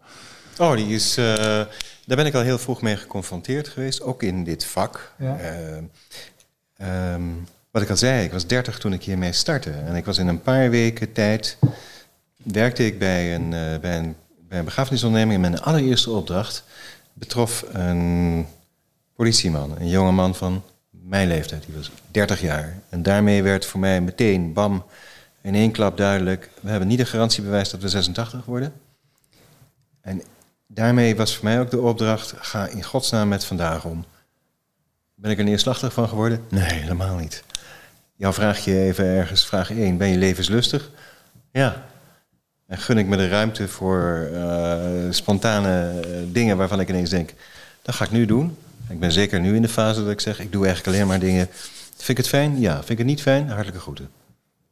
[0.58, 1.66] Oh, die is, eh, daar
[2.16, 4.02] ben ik al heel vroeg mee geconfronteerd geweest.
[4.02, 5.12] Ook in dit vak.
[5.18, 5.36] Ja.
[5.38, 5.76] Eh,
[6.76, 7.22] ehm,
[7.70, 9.70] wat ik al zei, ik was 30 toen ik hiermee startte.
[9.70, 11.58] En ik was in een paar weken tijd...
[12.36, 14.16] werkte ik bij een, eh, bij een,
[14.48, 15.44] bij een begrafenisonderneming.
[15.44, 16.64] En mijn allereerste opdracht
[17.12, 18.46] betrof een
[19.14, 19.76] politieman.
[19.78, 20.62] Een jonge man van
[21.02, 21.64] mijn leeftijd.
[21.66, 22.78] Die was 30 jaar.
[22.88, 24.84] En daarmee werd voor mij meteen, bam,
[25.40, 26.50] in één klap duidelijk...
[26.60, 28.72] we hebben niet een garantiebewijs dat we 86 worden...
[30.04, 30.22] En
[30.66, 34.04] daarmee was voor mij ook de opdracht: ga in godsnaam met vandaag om.
[35.14, 36.44] Ben ik er neerslachtig van geworden?
[36.48, 37.44] Nee, helemaal niet.
[38.16, 40.90] Jouw vraag je even ergens, vraag 1, ben je levenslustig?
[41.52, 41.86] Ja.
[42.66, 47.34] En gun ik me de ruimte voor eh, spontane eh, dingen waarvan ik ineens denk,
[47.82, 48.56] dat ga ik nu doen.
[48.88, 51.18] Ik ben zeker nu in de fase dat ik zeg, ik doe eigenlijk alleen maar
[51.18, 51.48] dingen.
[51.96, 52.60] Vind ik het fijn?
[52.60, 52.76] Ja.
[52.76, 53.48] Vind ik het niet fijn?
[53.48, 54.08] Hartelijke groeten.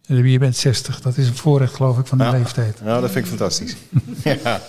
[0.07, 2.81] En Je bent 60, dat is een voorrecht geloof ik van de leeftijd.
[2.85, 3.77] Nou, dat vind ik fantastisch.
[4.25, 4.61] ja.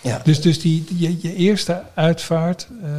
[0.00, 0.20] ja.
[0.24, 2.90] Dus, dus die, je, je eerste uitvaart eh,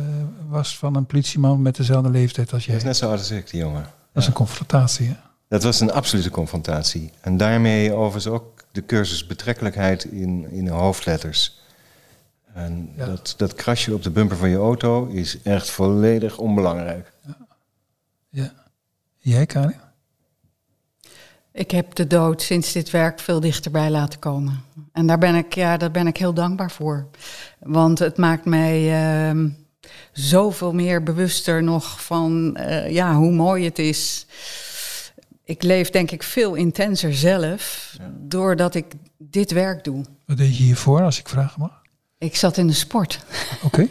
[0.50, 2.76] was van een politieman met dezelfde leeftijd als jij.
[2.76, 3.84] is net zo oud als ik, die jongen.
[4.14, 5.08] Dat is een confrontatie.
[5.08, 5.14] Hè?
[5.48, 7.12] Dat was een absolute confrontatie.
[7.22, 11.61] En daarmee overigens ook de cursus betrekkelijkheid in, in hoofdletters.
[12.54, 13.06] En Ja.
[13.06, 17.12] dat, dat krasje op de bumper van je auto is echt volledig onbelangrijk.
[18.30, 18.54] Ja.
[19.18, 19.76] Jij, Karin?
[21.54, 24.64] Ik heb de dood sinds dit werk veel dichterbij laten komen.
[24.92, 27.08] En daar ben ik, ja, daar ben ik heel dankbaar voor.
[27.60, 29.50] Want het maakt mij ehm,
[30.12, 34.26] zoveel meer bewuster nog van eh, ja, hoe mooi het is.
[35.44, 38.12] Ik leef denk ik veel intenser zelf Ja.
[38.20, 38.86] doordat ik
[39.18, 40.06] dit werk doe.
[40.26, 41.81] Wat deed je hiervoor, als ik vragen mag?
[42.22, 43.20] Ik zat in de sport.
[43.64, 43.88] Oké.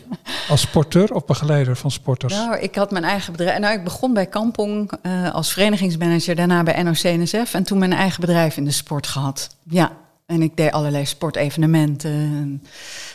[0.49, 2.35] Als sporteur of begeleider van sporters?
[2.35, 3.59] Nou, ik had mijn eigen bedrijf.
[3.59, 8.21] Nou, ik begon bij Kampong uh, als verenigingsmanager, daarna bij NOC-NSF en toen mijn eigen
[8.21, 9.57] bedrijf in de sport gehad.
[9.63, 9.93] Ja,
[10.27, 12.63] en ik deed allerlei sportevenementen,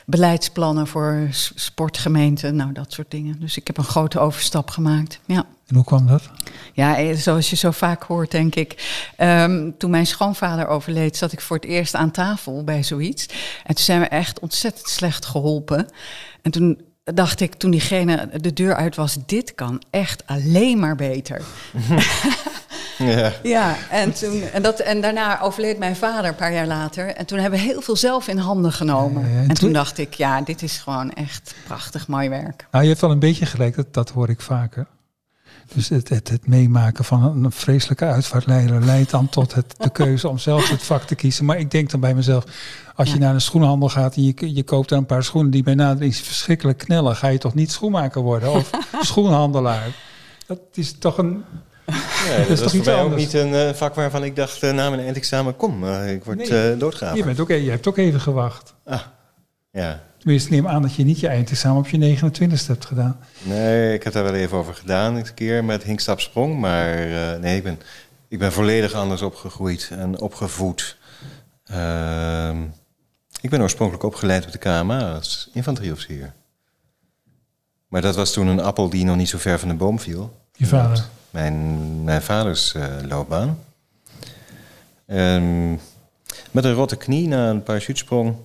[0.06, 3.40] beleidsplannen voor sportgemeenten, nou dat soort dingen.
[3.40, 5.20] Dus ik heb een grote overstap gemaakt.
[5.26, 5.46] Ja.
[5.68, 6.30] En hoe kwam dat?
[6.74, 9.02] Ja, eh, zoals je zo vaak hoort, denk ik.
[9.20, 13.26] Um, toen mijn schoonvader overleed, zat ik voor het eerst aan tafel bij zoiets.
[13.64, 15.88] En toen zijn we echt ontzettend slecht geholpen.
[16.42, 20.96] En toen dacht ik, toen diegene de deur uit was, dit kan echt alleen maar
[20.96, 21.42] beter.
[22.98, 27.08] Ja, ja en, toen, en, dat, en daarna overleed mijn vader een paar jaar later.
[27.08, 29.48] En toen hebben we heel veel zelf in handen genomen.
[29.48, 32.68] en, toen, dacht ik, ja, dit is gewoon echt prachtig mooi werk.
[32.72, 34.88] Nou, je hebt wel een beetje gelijk, dat, dat hoor ik vaker.
[35.74, 40.30] Dus het, het, het, meemaken van een vreselijke uitvaartleider leidt dan tot het, de keuze
[40.30, 41.46] om zelf het vak te kiezen.
[41.46, 42.44] Maar ik denk dan bij mezelf,
[42.96, 45.64] als je naar een schoenenhandel gaat en je, je koopt dan een paar schoenen die
[45.64, 48.70] bij nadering verschrikkelijk knellen, ga je toch niet schoenmaker worden of
[49.02, 49.96] schoenhandelaar?
[50.48, 51.44] Dat is toch een
[51.86, 54.74] ja, dat, is toch voor mij ook niet een uh, vak waarvan ik dacht uh,
[54.74, 57.16] na mijn eindexamen, kom, uh, ik word nee, doodgegaan.
[57.16, 58.74] Je, bent ook, je hebt ook even gewacht.
[58.84, 59.02] Ah,
[59.72, 60.04] ja.
[60.26, 63.20] Tenminste, neem aan dat je niet je eindexamen op je 29ste hebt gedaan.
[63.44, 66.60] Nee, ik heb daar wel even over gedaan een keer met hinkstapsprong.
[66.60, 66.96] Maar
[67.40, 67.80] nee, ik ben,
[68.28, 70.98] ik ben volledig anders opgegroeid en opgevoed.
[71.66, 72.58] Ehm,
[73.42, 76.34] ik ben oorspronkelijk opgeleid op de KMA als infanterieofficier.
[77.88, 80.40] Maar dat was toen een appel die nog niet zo ver van de boom viel.
[80.54, 81.06] Je vader?
[81.30, 83.60] mijn, mijn vaders uh, loopbaan.
[85.08, 85.80] Um,
[86.52, 88.36] met een rotte knie na een parachutesprong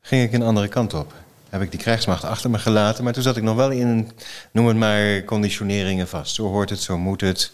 [0.00, 1.12] ging ik een andere kant op.
[1.48, 4.10] Heb ik die krijgsmacht achter me gelaten, maar toen zat ik nog wel in,
[4.52, 6.34] noem het maar, conditioneringen vast.
[6.34, 7.52] Zo hoort het, zo moet het.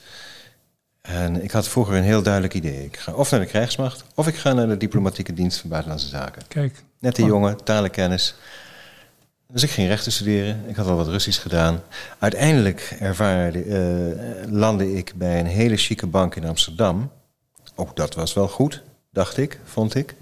[1.00, 2.84] En ik had vroeger een heel duidelijk idee.
[2.84, 6.08] Ik ga of naar de krijgsmacht, of ik ga naar de diplomatieke dienst van Buitenlandse
[6.08, 6.42] Zaken.
[6.48, 6.82] Kijk.
[6.98, 8.34] Net de jongen, talenkennis.
[9.48, 10.64] Dus ik ging rechten studeren.
[10.68, 11.82] Ik had al wat Russisch gedaan.
[12.18, 17.10] Uiteindelijk ervaarde, uh, landde ik bij een hele chique bank in Amsterdam.
[17.74, 20.14] Ook dat was wel goed, dacht ik, vond ik.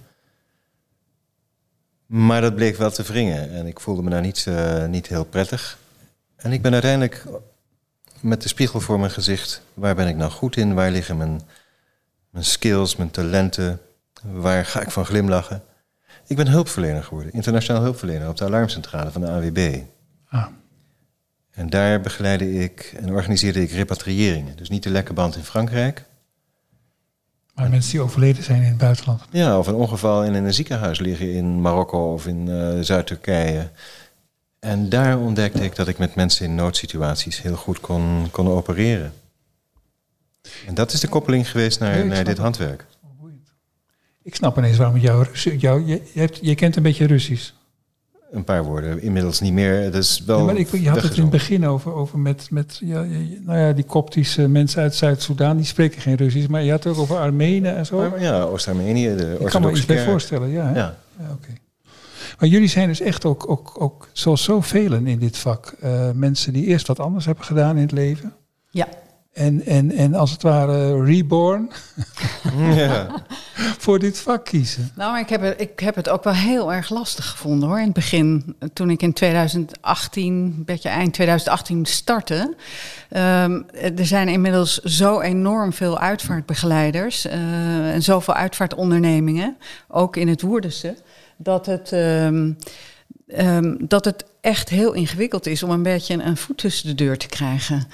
[2.07, 5.25] Maar dat bleek wel te wringen en ik voelde me daar niet, uh, niet heel
[5.25, 5.79] prettig.
[6.37, 7.27] En ik ben uiteindelijk
[8.21, 10.75] met de spiegel voor mijn gezicht, waar ben ik nou goed in?
[10.75, 11.41] Waar liggen mijn,
[12.31, 13.81] mijn skills, mijn talenten?
[14.23, 15.63] Waar ga ik van glimlachen?
[16.27, 19.81] Ik ben hulpverlener geworden, internationaal hulpverlener op de alarmcentrale van de AWB.
[20.29, 20.47] Ah.
[21.51, 24.57] En daar begeleide ik en organiseerde ik repatriëringen.
[24.57, 26.05] Dus niet de lekke band in Frankrijk.
[27.55, 29.23] Maar mensen die overleden zijn in het buitenland.
[29.31, 33.71] Ja, of een ongeval in een ziekenhuis liggen in Marokko of in uh, Zuid-Turkije.
[34.59, 39.13] En daar ontdekte ik dat ik met mensen in noodsituaties heel goed kon, kon opereren.
[40.67, 42.85] En dat is de koppeling geweest naar, naar dit handwerk.
[44.23, 45.27] Ik snap ineens waarom jou,
[45.59, 47.53] jou je, je kent een beetje Russisch.
[48.31, 49.91] Een paar woorden, inmiddels niet meer.
[49.91, 50.39] Dat is wel.
[50.39, 53.03] Ja, maar ik, je had het in het begin over, over met, met ja,
[53.41, 56.93] nou ja, die koptische mensen uit Zuid-Soedan, die spreken geen Russisch, maar je had het
[56.93, 58.15] ook over Armenen en zo.
[58.19, 60.69] ja, Oost-Armenië, de Ik kan me iets bij voorstellen, ja.
[60.75, 60.97] ja.
[61.19, 61.53] ja oké.
[62.39, 66.53] Maar jullie zijn dus echt ook, ook, ook zoals zoveel in dit vak, uh, mensen
[66.53, 68.33] die eerst wat anders hebben gedaan in het leven.
[68.71, 68.89] Ja.
[69.35, 71.71] En, en, en als het ware reborn
[72.75, 73.25] ja.
[73.57, 74.91] voor dit vak kiezen.
[74.95, 77.79] Nou, maar ik heb, het, ik heb het ook wel heel erg lastig gevonden hoor.
[77.79, 82.55] In het begin, toen ik in 2018, een beetje eind 2018 startte.
[83.11, 89.57] Um, er zijn inmiddels zo enorm veel uitvaartbegeleiders uh, en zoveel uitvaartondernemingen,
[89.89, 90.97] ook in het Woerdense,
[91.37, 91.93] dat het.
[91.93, 92.57] Um,
[93.39, 97.19] um, dat het echt heel ingewikkeld is om een beetje een voet tussen de deur
[97.19, 97.89] te krijgen.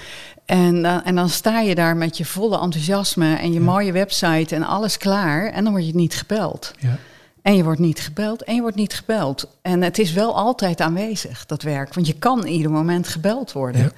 [0.50, 4.54] En, uh, en dan sta je daar met je volle enthousiasme en je mooie website
[4.54, 5.46] en alles klaar.
[5.46, 6.72] En dan word je niet gebeld.
[6.78, 6.98] Ja.
[7.42, 9.46] En je wordt niet gebeld en je wordt niet gebeld.
[9.62, 11.94] En het is wel altijd aanwezig, dat werk.
[11.94, 13.92] Want je kan ieder moment gebeld worden.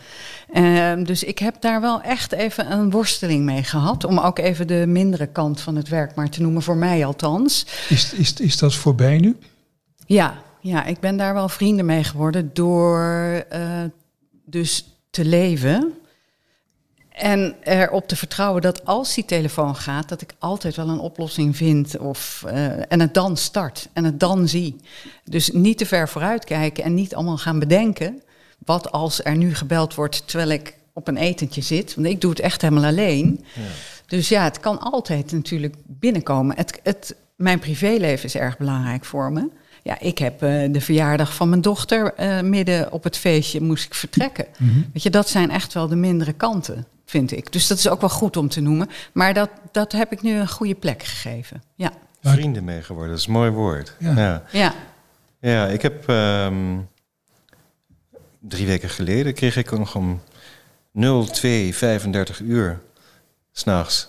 [0.53, 0.97] Ja.
[0.99, 4.05] Uh, dus ik heb daar wel echt even een worsteling mee gehad.
[4.05, 7.67] Om ook even de mindere kant van het werk maar te noemen, voor mij althans.
[7.89, 9.37] Is, is, is dat voorbij nu?
[10.07, 13.83] Ja, ja, ik ben daar wel vrienden mee geworden door uh,
[14.45, 15.93] dus te leven
[17.13, 21.57] en erop te vertrouwen dat als die telefoon gaat, dat ik altijd wel een oplossing
[21.57, 21.99] vind.
[21.99, 24.77] Of, uh, en het dan start en het dan zie.
[25.25, 28.23] Dus niet te ver vooruit kijken en niet allemaal gaan bedenken.
[28.59, 31.95] Wat als er nu gebeld wordt terwijl ik op een etentje zit.
[31.95, 33.45] Want ik doe het echt helemaal alleen.
[33.55, 33.61] Ja.
[34.07, 36.57] Dus ja, het kan altijd natuurlijk binnenkomen.
[36.57, 39.49] Het, het, mijn privéleven is erg belangrijk voor me.
[39.83, 43.85] Ja, ik heb uh, de verjaardag van mijn dochter uh, midden op het feestje moest
[43.85, 44.47] ik vertrekken.
[44.59, 44.91] Mm -hmm.
[44.93, 47.53] Weet je, dat zijn echt wel de mindere kanten vind ik.
[47.53, 48.89] Dus dat is ook wel goed om te noemen.
[49.13, 51.63] Maar dat, dat heb ik nu een goede plek gegeven.
[51.75, 51.93] Ja.
[52.23, 53.11] vrienden mee geworden.
[53.11, 53.95] Dat is een mooi woord.
[53.99, 54.17] Ja.
[54.17, 54.75] Ja, Ja,
[55.41, 56.79] ja ik heb ehm,
[58.41, 60.21] drie weken geleden kreeg ik nog om
[60.93, 62.81] 0235 uur
[63.53, 64.09] s'nachts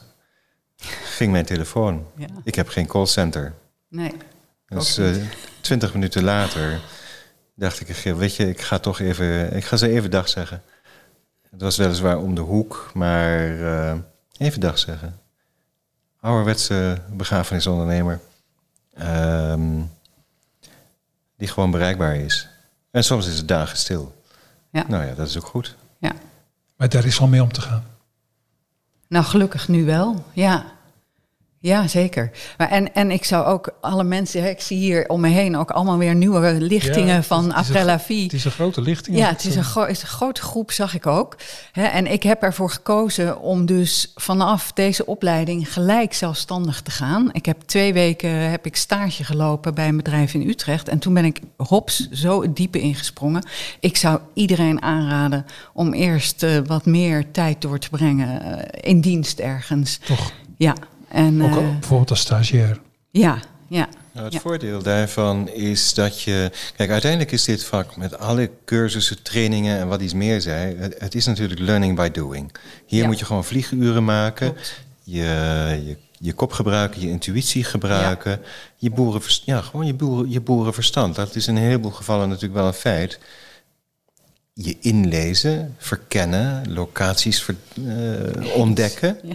[1.15, 2.05] ging mijn telefoon.
[2.15, 2.25] ja.
[2.43, 3.53] Ik heb geen callcenter.
[3.89, 4.13] nee.
[4.67, 4.99] Dus
[5.61, 6.81] twintig minuten later
[7.55, 10.61] dacht ik, "Giel, weet je, ik ga toch even, ik ga ze even dag zeggen.
[11.53, 13.97] Het was weliswaar om de hoek, maar eh,
[14.37, 15.19] even dag zeggen.
[16.19, 18.19] Ouderwetse begrafenisondernemer.
[18.93, 19.81] ehm,
[21.37, 22.49] die gewoon bereikbaar is.
[22.91, 24.21] En soms is het dagen stil.
[24.71, 24.85] Ja.
[24.87, 25.75] Nou ja, dat is ook goed.
[25.97, 26.11] Ja.
[26.75, 27.83] Maar daar is wel mee om te gaan.
[29.07, 30.65] Nou, gelukkig nu wel, ja.
[31.63, 32.31] Ja, zeker.
[32.57, 35.71] Maar en, en ik zou ook alle mensen, ik zie hier om me heen ook
[35.71, 37.53] allemaal weer nieuwe lichtingen Ja, van
[37.83, 38.23] la Vie.
[38.23, 39.17] Het is een grote lichting.
[39.17, 41.37] Ja, het is een, gro- is een grote groep, zag ik ook.
[41.71, 47.29] En ik heb ervoor gekozen om dus vanaf deze opleiding gelijk zelfstandig te gaan.
[47.31, 50.87] Ik heb twee weken heb ik stage gelopen bij een bedrijf in Utrecht.
[50.87, 53.45] En toen ben ik hops zo het diepe ingesprongen.
[53.79, 59.01] Ik zou iedereen aanraden om eerst eh, wat meer tijd door te brengen eh, in
[59.01, 59.97] dienst ergens.
[60.05, 60.75] Toch Ja,
[61.13, 62.79] en ook eh, al bijvoorbeeld als stagiair.
[63.11, 63.37] ja,
[63.67, 63.87] ja.
[64.11, 64.39] Nou, het Ja.
[64.39, 66.51] voordeel daarvan is dat je.
[66.75, 70.75] Kijk, uiteindelijk is dit vak met alle cursussen, trainingen en wat iets meer zei.
[70.77, 72.55] Het, het is natuurlijk learning by doing.
[72.85, 73.07] Hier Ja.
[73.07, 74.53] moet je gewoon vlieguren maken.
[74.53, 74.81] Klopt.
[75.03, 75.21] Je,
[75.85, 78.39] je, je kop gebruiken, je intuïtie gebruiken.
[78.77, 81.15] Je, boerenverst, ja, gewoon je, boeren, je boerenverstand.
[81.15, 83.19] Dat is in een heleboel gevallen natuurlijk wel een feit.
[84.53, 87.55] Je inlezen, verkennen, locaties ver-
[87.87, 89.17] eh, ontdekken.
[89.23, 89.33] Ja.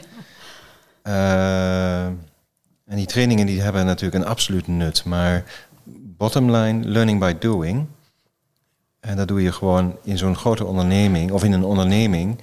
[1.08, 2.04] Eh,
[2.86, 5.04] en die trainingen die hebben natuurlijk een absoluut nut.
[5.04, 5.44] Maar
[6.16, 7.86] bottom line, learning by doing.
[9.00, 12.38] En dat doe je gewoon in zo'n grote onderneming of in een onderneming.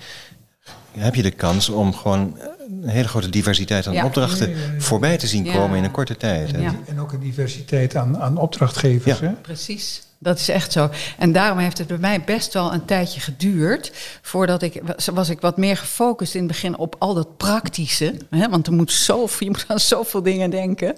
[0.91, 2.37] Heb je de kans om gewoon
[2.81, 4.05] een hele grote diversiteit aan Ja.
[4.05, 4.79] opdrachten Ja, ja, ja.
[4.81, 5.53] voorbij te zien Ja.
[5.53, 6.53] komen in een korte tijd.
[6.53, 6.73] En Ja.
[6.87, 9.19] En ook een diversiteit aan, aan opdrachtgevers.
[9.19, 9.25] Ja.
[9.27, 9.31] Hè?
[9.33, 10.03] Precies.
[10.25, 10.89] Dat is echt zo.
[11.17, 13.91] En daarom heeft het bij mij best wel een tijdje geduurd.
[14.21, 14.81] voordat ik.
[15.13, 18.15] was, ik wat meer gefocust in het begin op al dat praktische.
[18.29, 20.95] Hè, want er moet zoveel, je moet aan zoveel dingen denken.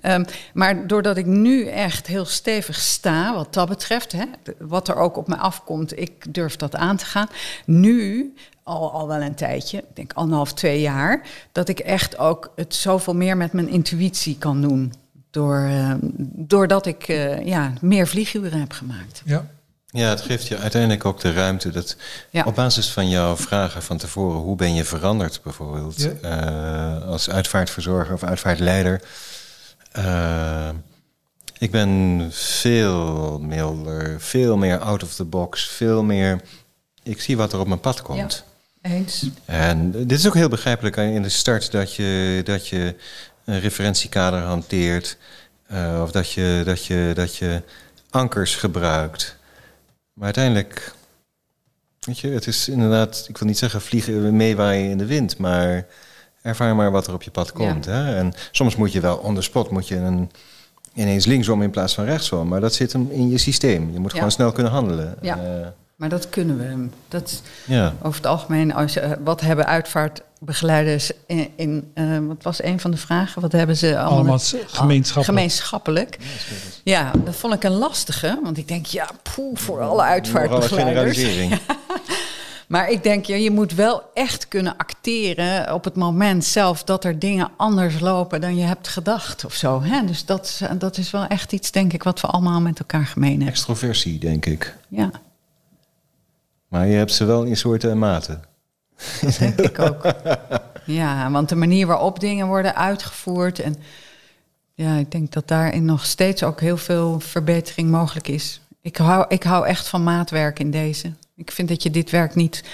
[0.00, 0.24] Ehm,
[0.54, 4.12] maar doordat ik nu echt heel stevig sta, wat dat betreft.
[4.12, 4.24] Hè,
[4.58, 7.28] wat er ook op me afkomt, ik durf dat aan te gaan.
[7.66, 8.34] Nu.
[8.62, 11.22] Al, al wel een tijdje, ik denk anderhalf, twee jaar,
[11.52, 14.92] dat ik echt ook het zoveel meer met mijn intuïtie kan doen.
[15.38, 15.92] Door, eh,
[16.36, 19.22] doordat ik eh, ja, meer vlieguren heb gemaakt.
[19.24, 19.46] Ja.
[19.86, 21.96] Ja, het geeft je uiteindelijk ook de ruimte dat
[22.30, 22.44] Ja.
[22.44, 26.10] op basis van jouw vragen van tevoren, hoe ben je veranderd bijvoorbeeld Ja.
[27.00, 29.02] eh, als uitvaartverzorger of uitvaartleider.
[29.92, 30.68] Eh,
[31.58, 36.40] ik ben veel milder, veel meer out of the box, veel meer.
[37.02, 38.44] Ik zie wat er op mijn pad komt.
[38.82, 39.26] Eens.
[39.44, 42.94] En dit is ook heel begrijpelijk in de start dat je, dat je
[43.48, 45.16] een referentiekader hanteert.
[45.66, 47.62] eh, of dat je, dat, je, dat je
[48.10, 49.36] ankers gebruikt.
[50.12, 50.92] Maar uiteindelijk,
[52.00, 55.86] weet je, het is inderdaad, ik wil niet zeggen vliegen meewaaien in de wind, maar
[56.42, 57.84] ervaar maar wat er op je pad komt.
[57.84, 58.16] Hè?
[58.16, 60.30] En soms moet je wel on the spot, moet je een,
[60.94, 62.48] ineens linksom in plaats van rechtsom.
[62.48, 63.92] Maar dat zit hem in je systeem.
[63.92, 64.16] Je moet Ja.
[64.16, 65.14] gewoon snel kunnen handelen.
[65.20, 65.36] Ja.
[65.38, 66.88] Eh, Maar dat kunnen we.
[67.08, 67.94] Dat, ja.
[68.02, 69.66] over het algemeen, als je, eh, wat hebben
[70.38, 73.42] uitvaartbegeleiders in, in eh, wat was een van de vragen?
[73.42, 74.16] Wat hebben ze allemaal?
[74.18, 75.24] Allemaal gemeenschappelijk.
[75.38, 76.18] Gemeenschappelijk.
[76.84, 81.16] Ja, dat vond ik een lastige, want ik denk, ja, poeh, voor alle uitvaartbegeleiders.
[81.18, 81.60] generalisering.
[82.68, 87.04] Maar ik denk, ja, je moet wel echt kunnen acteren op het moment zelf dat
[87.04, 89.82] er dingen anders lopen dan je hebt gedacht of zo.
[89.82, 90.04] Hè?
[90.06, 93.06] Dus dat, is- dat is wel echt iets, denk ik, wat we allemaal met elkaar
[93.06, 93.48] gemeen hebben.
[93.48, 94.76] Extroversie, denk ik.
[94.88, 95.10] Ja,
[96.68, 98.42] Maar je hebt ze wel in soorten en maten.
[99.20, 100.14] Dat denk ik ook.
[100.84, 103.76] Ja, want de manier waarop dingen worden uitgevoerd en
[104.74, 108.60] ja, ik denk dat daarin nog steeds ook heel veel verbetering mogelijk is.
[108.80, 111.12] Ik hou, ik hou echt van maatwerk in deze.
[111.36, 112.64] Ik vind dat je dit werk niet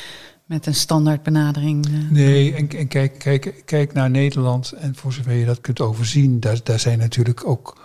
[0.45, 1.87] met een standaard benadering.
[1.87, 5.81] eh, Nee, en, en kijk, kijk, kijk naar Nederland en voor zover je dat kunt
[5.81, 7.83] overzien, daar, daar zijn natuurlijk ook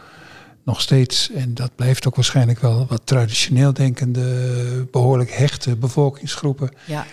[0.63, 7.05] nog steeds, en dat blijft ook waarschijnlijk wel wat traditioneel denkende, behoorlijk hechte bevolkingsgroepen, ja,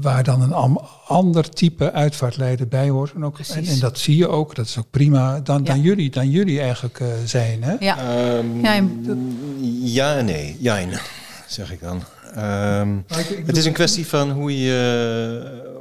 [0.00, 0.52] waar dan een
[1.06, 3.12] ander type uitvaartleider bij hoort.
[3.12, 3.72] En, ook, en, Precies.
[3.74, 7.00] en dat zie je ook, dat is ook prima, dan, dan, jullie, dan jullie eigenlijk
[7.00, 7.62] eh, zijn.
[7.62, 7.74] Hè?
[7.78, 7.98] ja.
[7.98, 8.82] Ehm, Ja,
[9.82, 10.56] ja en nee.
[10.60, 10.88] Ja en
[11.48, 12.02] zeg ik dan.
[12.34, 15.72] Ehm, Maar ik- ik het is een kwestie van hoe je,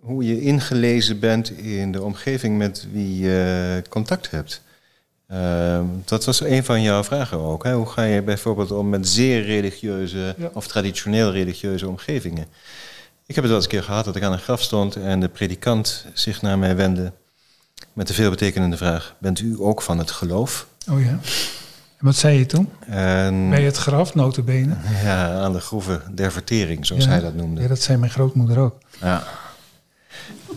[0.00, 4.62] hoe je ingelezen bent in de omgeving met wie je contact hebt.
[5.28, 7.64] Ehm, dat was een van jouw vragen ook.
[7.64, 7.74] Hè?
[7.74, 10.50] Hoe ga je bijvoorbeeld om met zeer religieuze Ja.
[10.52, 12.46] of traditioneel religieuze omgevingen?
[13.26, 15.20] Ik heb het wel eens een keer gehad dat ik aan een graf stond en
[15.20, 17.12] de predikant zich naar mij wendde.
[17.92, 20.66] met de veelbetekenende vraag: Bent u ook van het geloof?
[20.90, 21.08] Oh ja.
[21.98, 22.68] En wat zei je toen?
[22.86, 24.78] En, Bij het graf, notenbenen.
[25.02, 27.10] Ja, aan de groeven der vertering, zoals Ja.
[27.10, 27.60] hij dat noemde.
[27.62, 28.78] Ja, dat zei mijn grootmoeder ook.
[29.00, 29.22] Ja.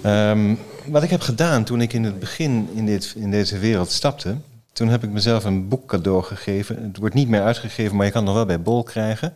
[0.01, 0.55] Ehm,
[0.85, 4.35] wat ik heb gedaan toen ik in het begin in, dit, in deze wereld stapte,
[4.73, 6.83] toen heb ik mezelf een boek cadeau gegeven.
[6.83, 9.33] Het wordt niet meer uitgegeven, maar je kan het nog wel bij Bol krijgen.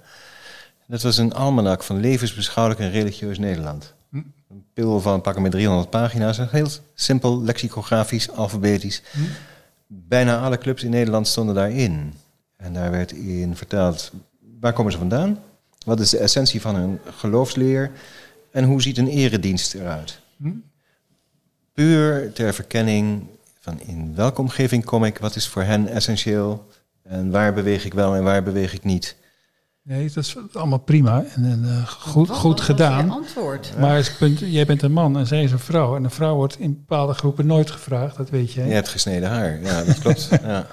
[0.89, 3.93] Dat was een almanak van levensbeschouwelijk en religieus Nederland.
[4.09, 4.21] Hm.
[4.49, 6.37] Een pil van pakken met 300 pagina's.
[6.37, 9.01] Heel simpel, lexicografisch, alfabetisch.
[9.11, 9.19] Hm.
[9.87, 12.13] Bijna alle clubs in Nederland stonden daarin.
[12.55, 14.11] En daar werd in verteld,
[14.59, 15.39] waar komen ze vandaan?
[15.85, 17.91] Wat is de essentie van hun geloofsleer?
[18.51, 20.19] En hoe ziet een eredienst eruit?
[20.37, 20.51] Hm?
[21.73, 23.27] Puur ter verkenning
[23.59, 26.67] van in welke omgeving kom ik, wat is voor hen essentieel
[27.03, 29.17] en waar beweeg ik wel en waar beweeg ik niet.
[29.83, 33.09] Nee, dat is allemaal prima en, en, eh, goed, Wat- goed wat was je gedaan.
[33.09, 33.73] antwoord?
[33.79, 35.95] Maar het punt, jij bent een man en zij is een vrouw.
[35.95, 38.67] En een vrouw wordt in bepaalde groepen nooit gevraagd, dat weet jij.
[38.67, 40.29] Je hebt gesneden haar, ja, dat klopt.
[40.41, 40.67] Ja.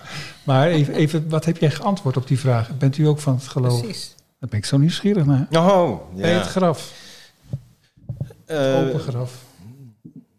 [0.45, 2.79] Maar even, even, wat heb jij geantwoord op die vraag?
[2.79, 3.81] Bent u ook van het geloof?
[3.81, 4.15] Precies.
[4.41, 5.47] Daar ben ik zo nieuwsgierig naar.
[5.51, 6.51] Oh, Bij het ja.
[6.51, 6.93] graf,
[8.27, 9.33] het Eh, open graf.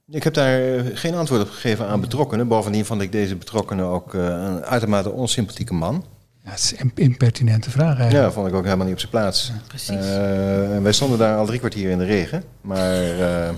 [0.09, 2.47] ik heb daar eh, geen antwoord op gegeven aan betrokkenen.
[2.47, 6.05] Bovendien vond ik deze betrokkenen ook eh, een uitermate onsympathieke man.
[6.47, 8.23] Ja, het is een impertinente vraag Ja, eigenlijk.
[8.23, 9.51] dat vond ik ook helemaal niet op zijn plaats.
[9.67, 9.89] Precies.
[9.89, 12.43] Eh, en wij stonden daar al drie kwartier in de regen.
[12.61, 13.49] Maar eh,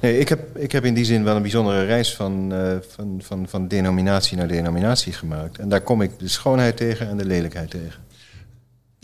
[0.00, 3.20] nee, ik, heb, ik heb in die zin wel een bijzondere reis van, eh, van,
[3.22, 5.58] van, van denominatie naar denominatie gemaakt.
[5.58, 8.03] En daar kom ik de schoonheid tegen en de lelijkheid tegen.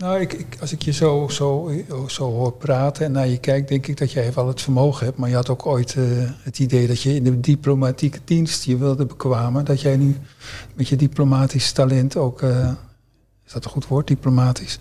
[0.01, 1.71] Nou, ik, ik, als ik je zo, zo,
[2.07, 5.17] zo hoor praten en naar je kijkt, denk ik dat jij wel het vermogen hebt.
[5.17, 6.03] Maar je had ook ooit eh,
[6.43, 9.65] het idee dat je in de diplomatieke dienst je wilde bekwamen.
[9.65, 10.17] Dat jij nu
[10.73, 12.71] met je diplomatisch talent ook, eh,
[13.45, 14.79] is dat een goed woord, diplomatisch?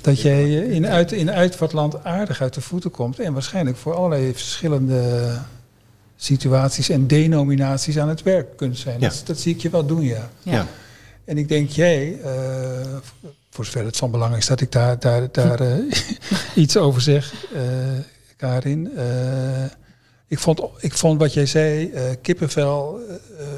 [0.00, 3.18] Dat jij eh, in, uit, in uitvaartland aardig uit de voeten komt.
[3.18, 5.30] En waarschijnlijk voor allerlei verschillende
[6.16, 9.00] situaties en denominaties aan het werk kunt zijn.
[9.00, 9.08] Ja.
[9.08, 10.30] Dat, dat zie ik je wel doen, ja.
[10.42, 10.66] Ja.
[11.24, 12.18] En ik denk, jij,
[13.56, 15.78] voor zover het van belang is dat ik daar, daar, daar eh,
[16.62, 17.60] iets over zeg, eh,
[18.36, 18.96] Karin.
[18.96, 19.64] eh,
[20.28, 23.00] ik, vond, ik vond wat jij zei, eh, kippenvel,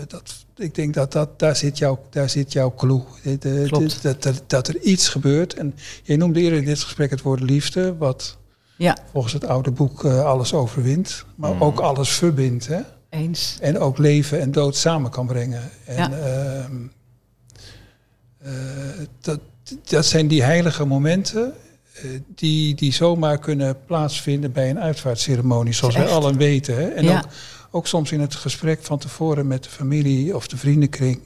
[0.07, 3.03] dat, ik denk dat, dat daar, zit jouw, daar zit jouw clue.
[3.23, 4.03] De- de- Klopt.
[4.03, 5.55] Dat, dat, dat er iets gebeurt.
[5.55, 8.37] En jij noemde eerder in dit gesprek het woord liefde, wat
[8.77, 11.63] ja, volgens het oude boek eh, alles overwint, maar Mhm.
[11.63, 12.67] ook alles verbindt.
[12.67, 12.81] Hè?
[13.11, 13.59] eens.
[13.61, 15.71] En ook leven en dood samen kan brengen.
[15.85, 16.11] En Ja.
[16.13, 16.77] ehm,
[18.39, 18.53] eh,
[19.21, 19.41] dat,
[19.89, 21.53] dat zijn die heilige momenten
[21.95, 22.03] eh,
[22.35, 26.13] die, die zomaar kunnen plaatsvinden bij een uitvaartceremonie, zoals wij Echt.
[26.13, 26.75] allen weten.
[26.77, 26.89] Hè?
[26.89, 27.17] En Ja.
[27.19, 27.25] ook,
[27.71, 31.21] ook soms in het gesprek van tevoren met de familie of de vriendenkring.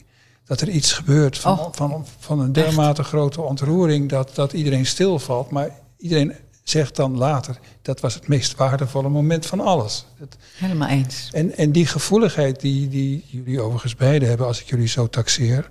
[0.45, 1.69] Dat er iets gebeurt van, Oh.
[1.73, 5.51] van, van een dermate grote ontroering dat, dat iedereen stilvalt.
[5.51, 6.33] Maar iedereen
[6.63, 10.07] zegt dan later, dat was het meest waardevolle moment van alles.
[10.19, 11.31] Het, Helemaal eens.
[11.33, 15.71] en, en die gevoeligheid die, die jullie overigens beide hebben, als ik jullie zo taxeer,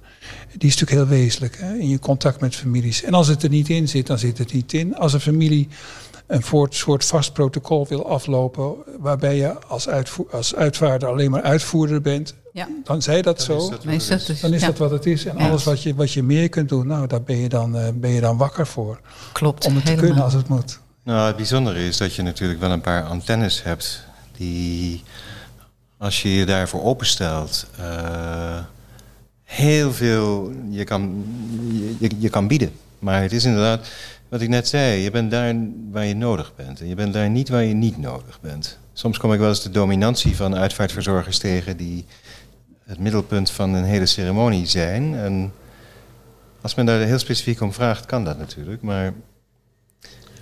[0.57, 3.03] die is natuurlijk heel wezenlijk hè, in je contact met families.
[3.03, 4.95] En als het er niet in zit, dan zit het niet in.
[4.95, 5.67] Als een familie
[6.27, 12.01] een soort vast protocol wil aflopen, waarbij je als, uitvoer, als uitvaarder alleen maar uitvoerder
[12.01, 13.57] bent, Ja, dan zij dat Dan zo.
[13.57, 15.25] is dat nee, is dat dus, Dan is ja, dat wat het is.
[15.25, 15.47] En Ja.
[15.49, 18.09] alles wat je, wat je meer kunt doen, nou, daar ben je dan, eh, ben
[18.11, 18.99] je dan wakker voor.
[19.31, 19.65] klopt.
[19.65, 20.79] Om het te kunnen als het moet.
[21.03, 24.05] Nou, het bijzondere is dat je natuurlijk wel een paar antennes hebt
[24.37, 25.03] die,
[25.97, 28.59] als je je daarvoor openstelt, eh,
[29.43, 31.23] heel veel je kan,
[31.71, 32.71] je, je, je kan bieden.
[32.99, 33.87] Maar het is inderdaad,
[34.29, 35.55] wat ik net zei, je bent daar
[35.91, 36.79] waar je nodig bent.
[36.81, 38.77] En je bent daar niet waar je niet nodig bent.
[38.93, 42.05] Soms kom ik wel eens de dominantie van uitvaartverzorgers tegen die
[42.85, 45.15] het middelpunt van een hele ceremonie zijn.
[45.15, 45.53] En
[46.61, 48.81] als men daar heel specifiek om vraagt, kan dat natuurlijk.
[48.81, 49.13] Maar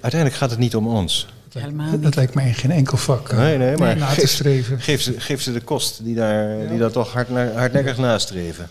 [0.01, 1.27] uiteindelijk gaat het niet om ons.
[1.53, 4.29] Helemaal Dat, lijkt mij in geen enkel vak eh, Nee, nee, maar na te geef,
[4.29, 4.79] streven.
[4.81, 6.69] geef, ze, geef ze de kost die daar, Ja.
[6.69, 8.69] die daar toch hard, hardnekkig nastreven.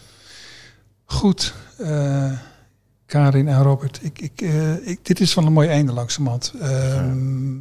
[1.05, 2.33] Goed, eh,
[3.07, 3.99] Karin en Robert.
[4.03, 6.53] Ik, ik, eh, ik, dit is wel een mooi einde langzamerhand.
[6.61, 7.57] Ehm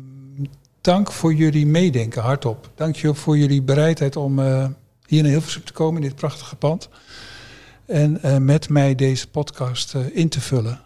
[0.88, 2.70] Dank voor jullie meedenken, hardop.
[2.76, 4.66] Dank je voor jullie bereidheid om eh,
[5.08, 6.90] hier naar Hilversum te komen in dit prachtige pand.
[7.86, 10.80] En eh, met mij deze podcast eh, in te vullen.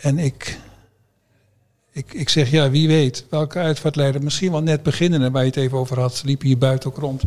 [0.00, 0.58] En ik,
[1.92, 5.56] ik, ik zeg, ja, wie weet, welke uitvaartleider, misschien wel net beginnende, waar je het
[5.56, 7.22] even over had, ze liepen hier buiten ook rond.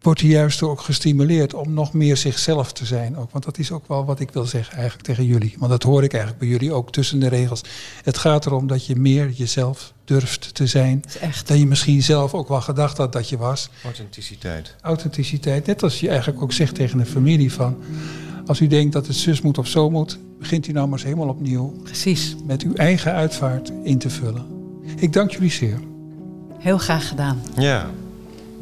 [0.00, 3.16] Wordt hij juist ook gestimuleerd om nog meer zichzelf te zijn.
[3.16, 3.30] Ook.
[3.30, 5.54] Want dat is ook wel wat ik wil zeggen eigenlijk tegen jullie.
[5.58, 7.62] Want dat hoor ik eigenlijk bij jullie ook tussen de regels.
[8.02, 11.02] Het gaat erom dat je meer jezelf durft te zijn.
[11.44, 13.70] Dan je misschien zelf ook wel gedacht had dat je was.
[13.84, 14.74] Authenticiteit.
[14.80, 15.66] Authenticiteit.
[15.66, 17.76] Net als je eigenlijk ook zegt tegen een familie van...
[18.46, 20.18] als u denkt dat het zus moet of zo moet...
[20.38, 22.36] begint u nou maar eens helemaal opnieuw Precies.
[22.46, 24.46] met uw eigen uitvaart in te vullen.
[24.96, 25.78] Ik dank jullie zeer.
[26.58, 27.42] Heel graag gedaan.
[27.56, 27.90] Ja,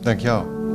[0.06, 0.65] Dank jou.